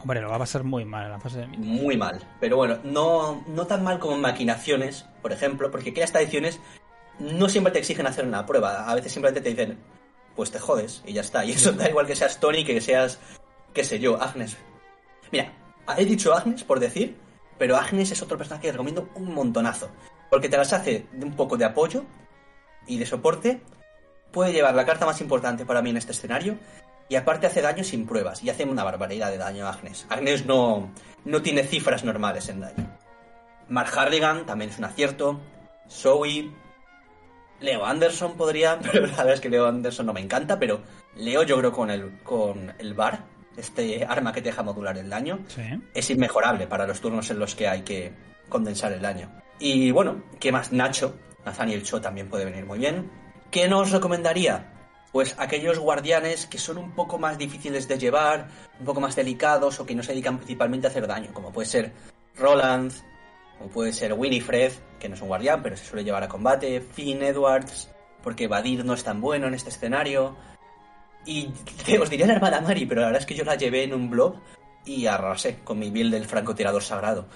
[0.03, 1.47] Hombre, lo va a pasar muy mal en la fase de.
[1.47, 2.21] Muy mal.
[2.41, 6.61] Pero bueno, no, no tan mal como en maquinaciones, por ejemplo, porque aquellas tradiciones
[7.21, 8.91] no siempre te exigen hacer una prueba.
[8.91, 9.79] A veces simplemente te dicen,
[10.35, 11.45] pues te jodes y ya está.
[11.45, 13.21] Y eso da igual que seas Tony que seas,
[13.73, 14.57] qué sé yo, Agnes.
[15.31, 15.53] Mira,
[15.97, 17.17] he dicho Agnes por decir,
[17.59, 19.89] pero Agnes es otro personaje que recomiendo un montonazo.
[20.31, 22.05] Porque te las hace de un poco de apoyo
[22.87, 23.61] y de soporte.
[24.33, 26.57] Puede llevar la carta más importante para mí en este escenario.
[27.13, 28.43] Y aparte hace daño sin pruebas.
[28.43, 30.07] Y hace una barbaridad de daño Agnes.
[30.09, 30.91] Agnes no,
[31.27, 32.91] no tiene cifras normales en daño.
[33.69, 35.39] Mark Harrigan también es un acierto.
[35.91, 36.51] Zoe,
[37.61, 40.81] Leo Anderson podría, pero la verdad es que Leo Anderson no me encanta, pero
[41.15, 43.27] Leo yo creo con el, con el bar,
[43.59, 45.41] este arma que te deja modular el daño,
[45.93, 48.11] es inmejorable para los turnos en los que hay que
[48.49, 49.31] condensar el daño.
[49.59, 50.73] Y bueno, ¿qué más?
[50.73, 53.11] Nacho, Nathaniel Cho también puede venir muy bien.
[53.51, 54.72] ¿Qué nos recomendaría?
[55.13, 58.49] Pues aquellos guardianes que son un poco más difíciles de llevar,
[58.81, 61.69] un poco más delicados o que no se dedican principalmente a hacer daño, como puede
[61.69, 61.93] ser
[62.37, 62.93] Roland,
[63.61, 66.81] o puede ser Winifred, que no es un guardián, pero se suele llevar a combate,
[66.81, 67.91] Finn Edwards,
[68.23, 70.37] porque evadir no es tan bueno en este escenario.
[71.27, 71.51] Y
[72.01, 74.11] os diría la hermana Mari, pero la verdad es que yo la llevé en un
[74.11, 74.37] blog
[74.85, 77.27] y arrasé con mi build del francotirador sagrado.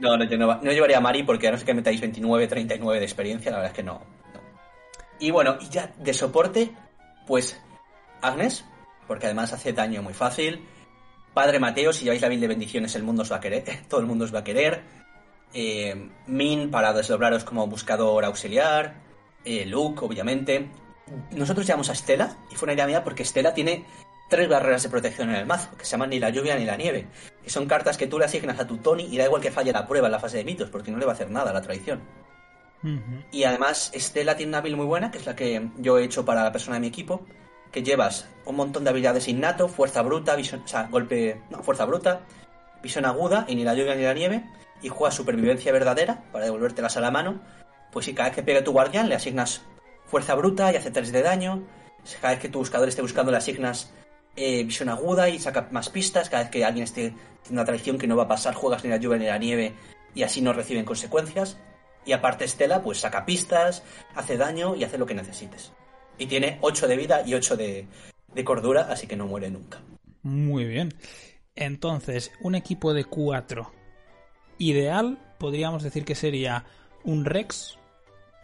[0.00, 2.98] No, no, yo no, llevaría a Mari porque a no ser que metáis 29, 39
[2.98, 4.00] de experiencia, la verdad es que no,
[5.18, 6.70] Y bueno, y ya de soporte,
[7.28, 7.60] pues
[8.22, 8.64] Agnes,
[9.06, 10.66] porque además hace daño muy fácil.
[11.34, 14.00] Padre Mateo, si lleváis la build de bendiciones, el mundo os va a querer, todo
[14.00, 14.82] el mundo os va a querer
[15.52, 18.94] eh, Min para desdobraros como buscador auxiliar,
[19.44, 20.68] eh, Luke, obviamente,
[21.30, 23.84] nosotros llamamos a Estela, y fue una idea mía porque Estela tiene
[24.28, 26.76] tres barreras de protección en el mazo, que se llaman ni la lluvia ni la
[26.76, 27.06] nieve,
[27.42, 29.72] que son cartas que tú le asignas a tu Tony y da igual que falle
[29.72, 31.54] la prueba en la fase de mitos, porque no le va a hacer nada a
[31.54, 32.02] la traición.
[33.32, 36.24] Y además, Estela tiene una build muy buena, que es la que yo he hecho
[36.24, 37.26] para la persona de mi equipo,
[37.72, 42.20] que llevas un montón de habilidades innato, fuerza bruta, visión, golpe, no, fuerza bruta,
[42.82, 44.44] visión aguda y ni la lluvia ni la nieve,
[44.82, 47.40] y juegas supervivencia verdadera para devolvértelas a la mano,
[47.90, 49.62] pues si cada vez que pegue tu guardián le asignas
[50.06, 51.64] fuerza bruta y hace 3 de daño,
[52.20, 53.92] cada vez que tu buscador esté buscando le asignas
[54.36, 57.98] eh, visión aguda y saca más pistas, cada vez que alguien esté haciendo una traición
[57.98, 59.74] que no va a pasar, juegas ni la lluvia ni la nieve
[60.14, 61.58] y así no reciben consecuencias.
[62.08, 63.82] Y aparte Estela, pues saca pistas,
[64.14, 65.72] hace daño y hace lo que necesites.
[66.16, 67.86] Y tiene 8 de vida y 8 de,
[68.34, 69.78] de cordura, así que no muere nunca.
[70.22, 70.94] Muy bien.
[71.54, 73.70] Entonces, un equipo de 4
[74.56, 76.64] ideal, podríamos decir que sería
[77.04, 77.78] un Rex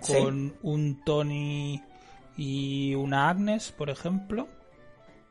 [0.06, 0.56] con Sí.
[0.62, 1.82] un Tony
[2.36, 4.46] y una Agnes, por ejemplo,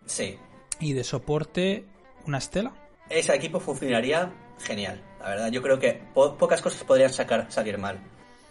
[0.05, 0.39] Sí.
[0.79, 1.85] y de soporte
[2.25, 2.73] una Estela.
[3.09, 5.51] Ese equipo funcionaría genial, la verdad.
[5.51, 7.99] Yo creo que po- pocas cosas podrían sacar, salir mal.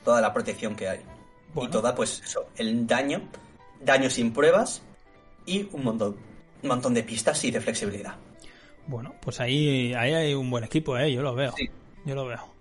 [0.04, 1.00] Toda la protección que hay.
[1.54, 1.68] Bueno.
[1.68, 3.22] Y toda, pues eso, el daño,
[3.80, 4.82] daño sin pruebas
[5.46, 6.16] y un montón,
[6.62, 8.14] un montón de pistas y de flexibilidad.
[8.86, 11.12] Bueno, pues ahí, ahí hay un buen equipo, ¿eh?
[11.12, 11.52] Yo lo veo.
[11.56, 11.68] Sí.
[12.04, 12.52] Yo lo veo.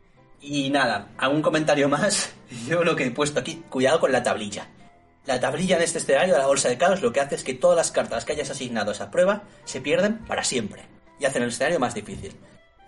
[0.42, 2.34] Y nada, algún comentario más.
[2.68, 4.68] Yo lo que he puesto aquí, cuidado con la tablilla.
[5.26, 7.54] La tablilla en este escenario de la bolsa de caos lo que hace es que
[7.54, 10.84] todas las cartas que hayas asignado a esa prueba se pierden para siempre
[11.20, 12.34] y hacen el escenario más difícil.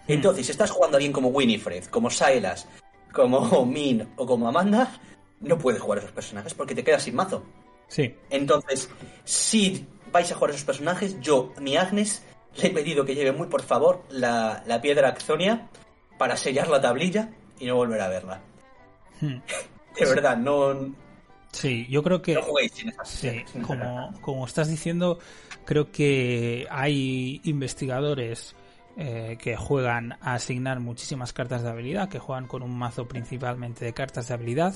[0.08, 2.68] Entonces, si estás jugando a alguien como Winifred, como Silas,
[3.14, 5.00] como Min o como Amanda,
[5.40, 7.44] no puedes jugar a esos personajes porque te quedas sin mazo.
[7.88, 8.16] Sí.
[8.30, 8.90] Entonces,
[9.24, 12.24] si vais a jugar a esos personajes, yo, mi Agnes,
[12.58, 15.70] le he pedido que lleve muy por favor la, la piedra Axonia
[16.18, 18.42] para sellar la tablilla y no volver a verla.
[19.22, 19.38] Hmm.
[20.00, 20.74] De verdad, no,
[21.54, 22.34] Sí, yo creo que...
[22.34, 25.20] no juguéis sin esas Sí, sin como, como estás diciendo,
[25.66, 28.56] creo que hay investigadores
[28.96, 33.86] eh, que juegan a asignar muchísimas cartas de habilidad, que juegan con un mazo principalmente
[33.86, 34.76] de cartas de habilidad,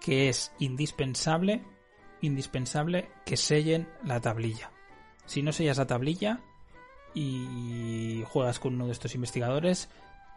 [0.00, 1.62] que es indispensable,
[2.20, 4.70] indispensable que sellen la tablilla.
[5.24, 6.40] Si no sellas la tablilla
[7.12, 9.88] y juegas con uno de estos investigadores,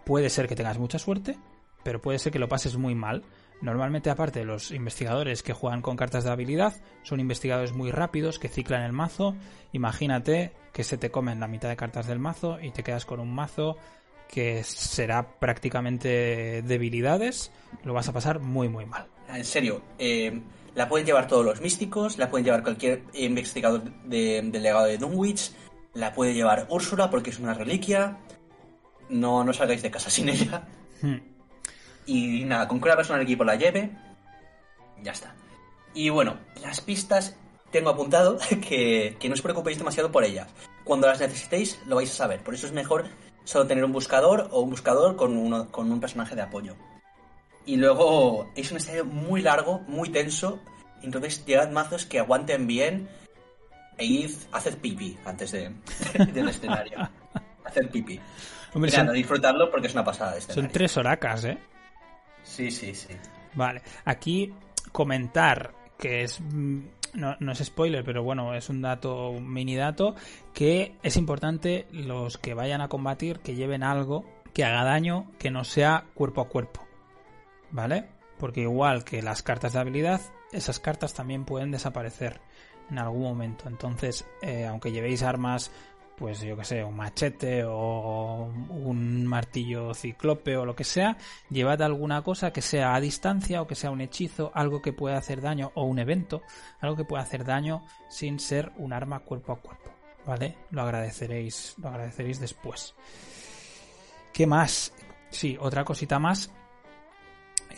[0.06, 1.38] puede ser que tengas mucha suerte,
[1.84, 3.24] pero puede ser que lo pases muy mal.
[3.62, 8.40] Normalmente, aparte de los investigadores que juegan con cartas de habilidad, son investigadores muy rápidos
[8.40, 9.36] que ciclan el mazo.
[9.74, 13.20] Imagínate que se te comen la mitad de cartas del mazo y te quedas con
[13.20, 13.78] un mazo
[14.30, 17.52] que será prácticamente debilidades.
[17.84, 19.08] Lo vas a pasar muy, muy mal.
[19.28, 20.40] En serio, eh,
[20.76, 24.98] la pueden llevar todos los místicos, la pueden llevar cualquier investigador de- del legado de
[24.98, 25.52] Dunwich,
[25.96, 28.18] la puede llevar Úrsula porque es una reliquia.
[29.10, 30.68] No, no salgáis de casa sin ella.
[31.02, 31.16] Hmm.
[32.10, 33.92] Y nada, con que una persona del equipo la lleve,
[35.04, 35.36] ya está.
[35.94, 37.36] Y bueno, las pistas
[37.70, 40.48] tengo apuntado que, que no os preocupéis demasiado por ellas.
[40.84, 42.40] Cuando las necesitéis, lo vais a saber.
[42.40, 43.06] Por eso es mejor
[43.44, 46.76] solo tener un buscador o un buscador con, uno, con un personaje de apoyo.
[47.68, 50.60] Y luego es un escenario muy largo, muy tenso.
[51.04, 53.08] Entonces llevad mazos que aguanten bien
[54.00, 55.76] e id, haced pipí antes de,
[56.34, 57.08] del escenario.
[57.66, 58.20] Haced pipí.
[58.74, 61.58] Hombre, Y nada, son, disfrutarlo porque es una pasada de son tres horacas, ¿eh?
[62.50, 63.10] Sí, sí, sí.
[63.54, 64.52] Vale, aquí
[64.92, 66.80] comentar que es mm,
[67.14, 70.16] no, no es spoiler, pero bueno, es un dato, un mini dato,
[70.54, 75.52] que es importante los que vayan a combatir que lleven algo que haga daño que
[75.52, 76.86] no sea cuerpo a cuerpo.
[77.72, 78.08] ¿Vale?
[78.40, 80.22] Porque igual que las cartas de habilidad,
[80.52, 82.42] esas cartas también pueden desaparecer
[82.90, 83.68] en algún momento.
[83.68, 85.72] Entonces, eh, aunque llevéis armas
[86.20, 91.18] pues yo que sé, un machete o un martillo ciclope o lo que sea,
[91.50, 95.18] llevad alguna cosa que sea a distancia o que sea un hechizo, algo que pueda
[95.18, 96.42] hacer daño o un evento,
[96.82, 99.92] algo que pueda hacer daño sin ser un arma cuerpo a cuerpo,
[100.26, 100.58] ¿vale?
[100.72, 102.94] Lo agradeceréis, lo agradeceréis después.
[104.34, 104.92] ¿Qué más?
[105.30, 106.52] Sí, otra cosita más.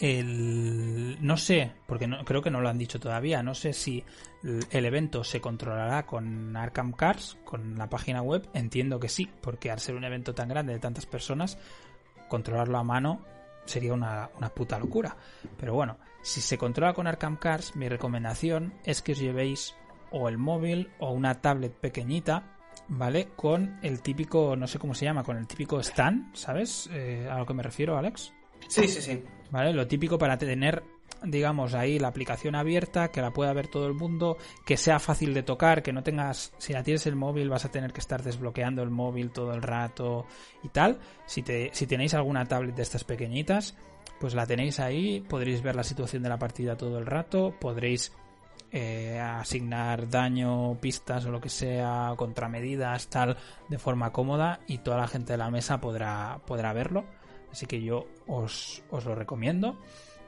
[0.02, 4.04] El, no sé, porque no, creo que no lo han dicho todavía, no sé si
[4.44, 9.70] el, evento se controlará con Arkham Cars, con la página web, entiendo que sí, porque
[9.70, 11.60] al ser un evento tan grande de tantas personas,
[12.30, 13.22] controlarlo a mano
[13.66, 15.16] sería una, una puta locura.
[15.60, 19.76] Pero bueno, si se controla con Arkham Cars, mi recomendación es que os llevéis
[20.10, 23.30] o el móvil o una tablet pequeñita, ¿vale?
[23.36, 26.90] Con el típico, no sé cómo se llama, con el típico stand, ¿sabes?
[26.92, 28.34] Eh, a lo que me refiero, Alex.
[28.68, 29.24] Sí, sí, sí.
[29.52, 29.74] ¿Vale?
[29.74, 30.84] Lo típico para tener,
[31.24, 35.34] digamos, ahí la aplicación abierta, que la pueda ver todo el mundo, que sea fácil
[35.34, 38.24] de tocar, que no tengas, si la tienes el móvil vas a tener que estar
[38.24, 40.26] desbloqueando el móvil todo el rato
[40.64, 41.00] y tal.
[41.26, 43.76] Si, te, si tenéis alguna tablet de estas pequeñitas,
[44.22, 48.14] pues la tenéis ahí, podréis ver la situación de la partida todo el rato, podréis
[48.72, 53.36] eh, asignar daño, pistas o lo que sea, contramedidas, tal,
[53.68, 57.04] de forma cómoda y toda la gente de la mesa podrá, podrá verlo.
[57.52, 59.78] Así que yo os, os lo recomiendo,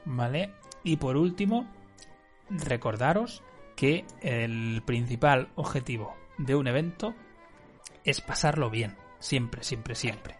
[0.04, 0.52] ¿vale?
[0.82, 1.66] Y por último,
[2.50, 3.42] recordaros
[3.76, 7.14] que el principal objetivo de un evento
[8.04, 10.36] es pasarlo bien, siempre, siempre, siempre.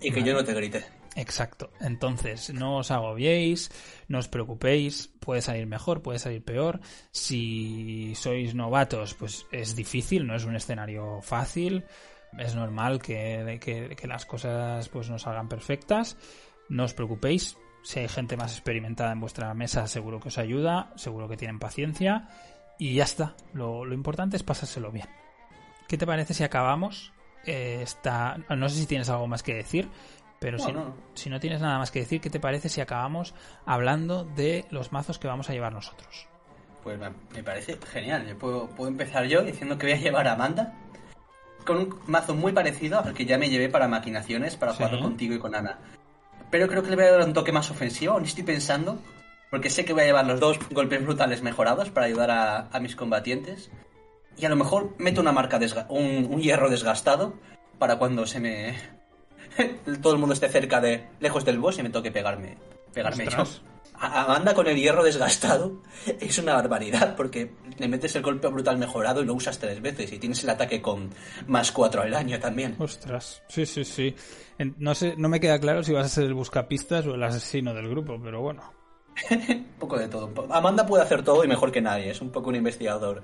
[0.00, 0.84] Y que yo no te grite.
[1.14, 1.70] Exacto.
[1.80, 3.70] Entonces, no os agobiéis,
[4.08, 6.80] no os preocupéis, puede salir mejor, puede salir peor.
[7.10, 11.84] Si sois novatos, pues es difícil, no es un escenario fácil.
[12.38, 16.16] Es normal que, que, las cosas pues no salgan perfectas.
[16.68, 17.58] No os preocupéis.
[17.82, 21.58] Si hay gente más experimentada en vuestra mesa, seguro que os ayuda, seguro que tienen
[21.58, 22.28] paciencia.
[22.78, 23.34] Y ya está.
[23.52, 25.08] Lo, lo importante es pasárselo bien.
[25.88, 27.12] ¿Qué te parece si acabamos?
[27.44, 27.84] Eh,
[28.56, 29.88] no sé si tienes algo más que decir,
[30.38, 30.94] pero si, no.
[31.14, 33.34] si no tienes nada más que decir, ¿qué te parece si acabamos
[33.66, 36.28] hablando de los mazos que vamos a llevar nosotros?
[36.82, 38.36] Pues me parece genial.
[38.38, 40.74] puedo, empezar yo diciendo que voy a llevar a Amanda
[41.62, 45.34] con un mazo muy parecido al que ya me llevé para maquinaciones, para jugarlo contigo
[45.34, 45.78] y con Ana.
[46.50, 48.98] Pero creo que le voy a dar un toque más ofensivo, aún estoy pensando,
[49.50, 52.30] porque sé que voy a llevar los dos golpes brutales mejorados para ayudar
[52.70, 53.70] a mis combatientes.
[54.36, 57.34] Y a lo mejor meto una marca, un, un hierro desgastado
[57.78, 58.76] para cuando se me...
[60.02, 61.06] todo el mundo esté cerca de...
[61.20, 62.56] lejos del boss y me toque pegarme.
[62.94, 63.44] Pegarme yo.
[64.02, 65.80] Amanda con el hierro desgastado
[66.20, 70.12] es una barbaridad porque le metes el golpe brutal mejorado y lo usas tres veces
[70.12, 71.10] y tienes el ataque con
[71.46, 72.74] más cuatro al año también.
[72.78, 74.14] Ostras, sí, sí, sí.
[74.78, 77.72] No sé, no me queda claro si vas a ser el buscapistas o el asesino
[77.74, 78.62] del grupo, pero bueno.
[79.30, 80.32] un poco de todo.
[80.50, 82.10] Amanda puede hacer todo y mejor que nadie.
[82.10, 83.22] Es un poco un investigador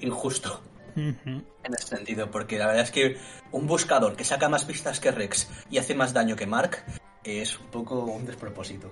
[0.00, 0.60] injusto.
[0.96, 3.16] En ese sentido, porque la verdad es que
[3.52, 6.84] un buscador que saca más pistas que Rex y hace más daño que Mark
[7.22, 8.90] es un poco un despropósito.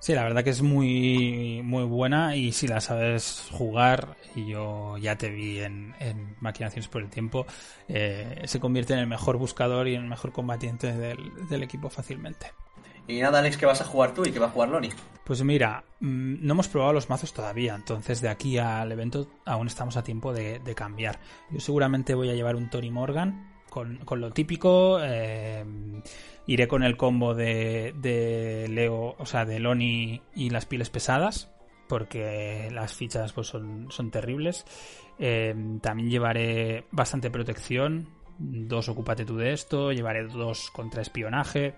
[0.00, 4.96] Sí, la verdad que es muy, muy buena y si la sabes jugar, y yo
[4.96, 7.46] ya te vi en, en Maquinaciones por el Tiempo,
[7.86, 12.46] eh, se convierte en el mejor buscador y en el mejor combatiente del equipo fácilmente.
[13.08, 14.88] Y nada, Alex, ¿qué vas a jugar tú y qué va a jugar Loni?
[15.24, 19.66] Pues mira, mm, no hemos probado los mazos todavía, entonces de aquí al evento aún
[19.66, 21.20] estamos a tiempo de, cambiar.
[21.50, 24.98] Yo seguramente voy a llevar un Tony Morgan con, lo típico.
[25.02, 25.64] Eh,
[26.50, 31.48] iré con el combo de, Leo, o sea, de Loni y las pieles pesadas,
[31.88, 34.64] porque las fichas pues son, son terribles.
[35.20, 41.76] Eh, también llevaré bastante protección, dos ocúpate tú de esto, llevaré dos contra espionaje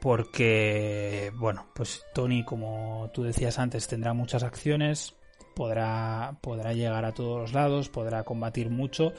[0.00, 5.14] porque, bueno, pues Tony, como tú decías antes, tendrá muchas acciones,
[5.54, 9.12] podrá, podrá llegar a todos los lados, podrá combatir mucho,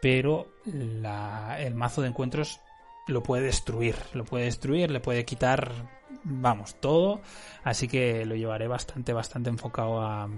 [0.00, 2.60] pero el mazo de encuentros
[3.06, 5.72] lo puede destruir, lo puede destruir, le puede quitar,
[6.24, 7.20] vamos, todo,
[7.62, 10.28] así que lo llevaré bastante, bastante enfocado a,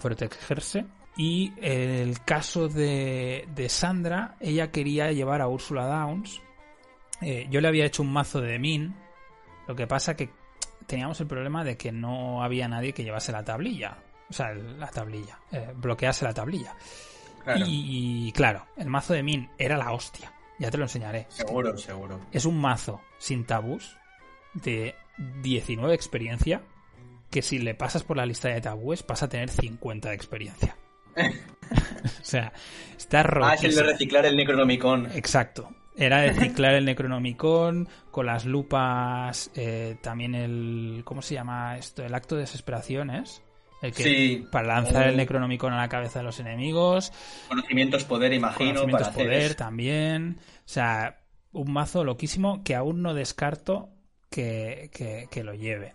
[0.00, 0.86] protegerse.
[1.16, 6.42] Y el caso de, de Sandra, ella quería llevar a Ursula Downs.
[7.22, 8.94] Eh, yo le había hecho un mazo de Min,
[9.66, 10.30] lo que pasa que
[10.86, 13.98] teníamos el problema de que no había nadie que llevase la tablilla.
[14.28, 15.38] O sea, la tablilla.
[15.52, 16.74] Eh, bloquease la tablilla.
[17.64, 20.32] Y, claro, el mazo de Min era la hostia.
[20.58, 21.26] Ya te lo enseñaré.
[21.28, 22.20] Seguro, seguro.
[22.32, 23.96] Es un mazo sin tabús
[24.54, 24.94] de
[25.42, 26.62] 19 experiencia
[27.30, 30.76] que si le pasas por la lista de tabúes pasa a tener 50 de experiencia.
[31.16, 32.52] o sea,
[32.96, 33.48] está roto.
[33.48, 35.10] Ah, es el de reciclar el Necronomicon.
[35.14, 35.70] Exacto.
[35.98, 41.00] Era de ciclar el Necronomicon, con las lupas, eh, también el...
[41.04, 42.04] ¿Cómo se llama esto?
[42.04, 43.42] El acto de desesperación, ¿es?
[43.82, 47.12] El que, Para lanzar el Necronomicon a la cabeza de los enemigos.
[47.48, 48.80] Conocimientos poder, imagino.
[48.80, 50.38] Conocimientos poder también.
[50.40, 51.20] O sea,
[51.52, 53.90] un mazo loquísimo que aún no descarto
[54.30, 54.90] que,
[55.30, 55.94] que, lo lleve.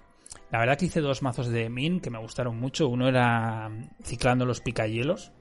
[0.51, 2.88] La verdad que hice dos mazos de Min que me gustaron mucho.
[2.88, 3.69] Uno era
[4.03, 5.32] ciclando los picahielos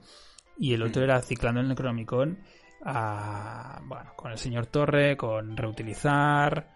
[0.57, 1.05] y el otro mm.
[1.05, 2.39] era ciclando el Necronomicon
[2.83, 6.67] bueno, con el señor Torre, con reutilizar,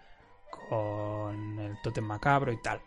[0.49, 2.81] con el totem macabro y tal.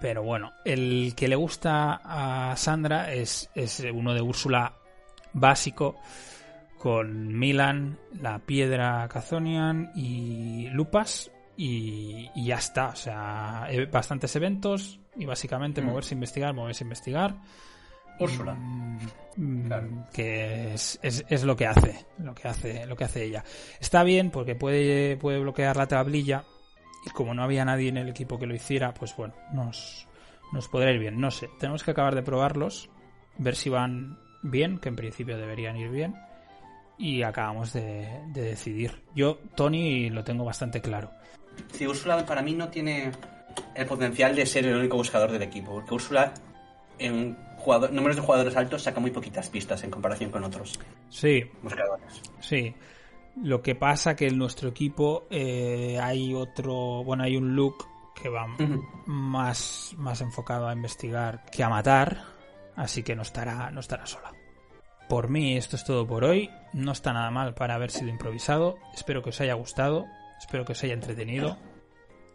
[0.00, 4.72] Pero bueno, el que le gusta a Sandra es, es uno de Úrsula
[5.32, 5.96] básico
[6.78, 12.88] con Milan, la piedra Cazonian y Lupas y, ya está.
[12.88, 15.84] O sea, bastantes eventos y básicamente mm.
[15.84, 17.34] moverse, investigar, moverse, investigar.
[18.18, 18.54] Úrsula.
[18.54, 23.44] Mm, que es, es, lo que hace, lo que hace, lo que hace ella.
[23.78, 26.44] Está bien porque puede, puede bloquear la tablilla
[27.04, 30.06] y como no había nadie en el equipo que lo hiciera, pues bueno, nos,
[30.52, 31.20] nos podrá ir bien.
[31.20, 32.90] No sé, tenemos que acabar de probarlos,
[33.38, 36.14] ver si van bien, que en principio deberían ir bien,
[36.98, 39.02] y acabamos de, de decidir.
[39.14, 41.10] Yo, Tony, lo tengo bastante claro.
[41.72, 43.10] Sí, Úrsula para mí no tiene
[43.74, 46.32] el potencial de ser el único buscador del equipo, porque Úrsula
[46.98, 50.78] en jugador, números de jugadores altos saca muy poquitas pistas en comparación con otros
[51.08, 52.22] Sí, buscadores.
[52.40, 52.74] sí.
[53.42, 57.86] Lo que pasa que en nuestro equipo eh, hay otro, bueno, hay un look
[58.20, 58.46] que va
[59.06, 62.22] más, más enfocado a investigar que a matar,
[62.76, 64.32] así que no estará, no estará sola.
[65.08, 66.50] Por mí esto es todo por hoy.
[66.72, 68.78] No está nada mal para haber sido improvisado.
[68.94, 70.06] Espero que os haya gustado.
[70.38, 71.58] Espero que os haya entretenido.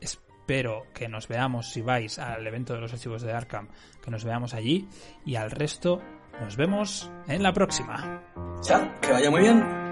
[0.01, 3.69] Espero que nos veamos si vais al evento de los archivos de Arkham,
[4.03, 4.89] que nos veamos allí.
[5.25, 6.01] Y al resto,
[6.41, 8.21] nos vemos en la próxima.
[8.61, 9.84] Chao, que vaya muy bien.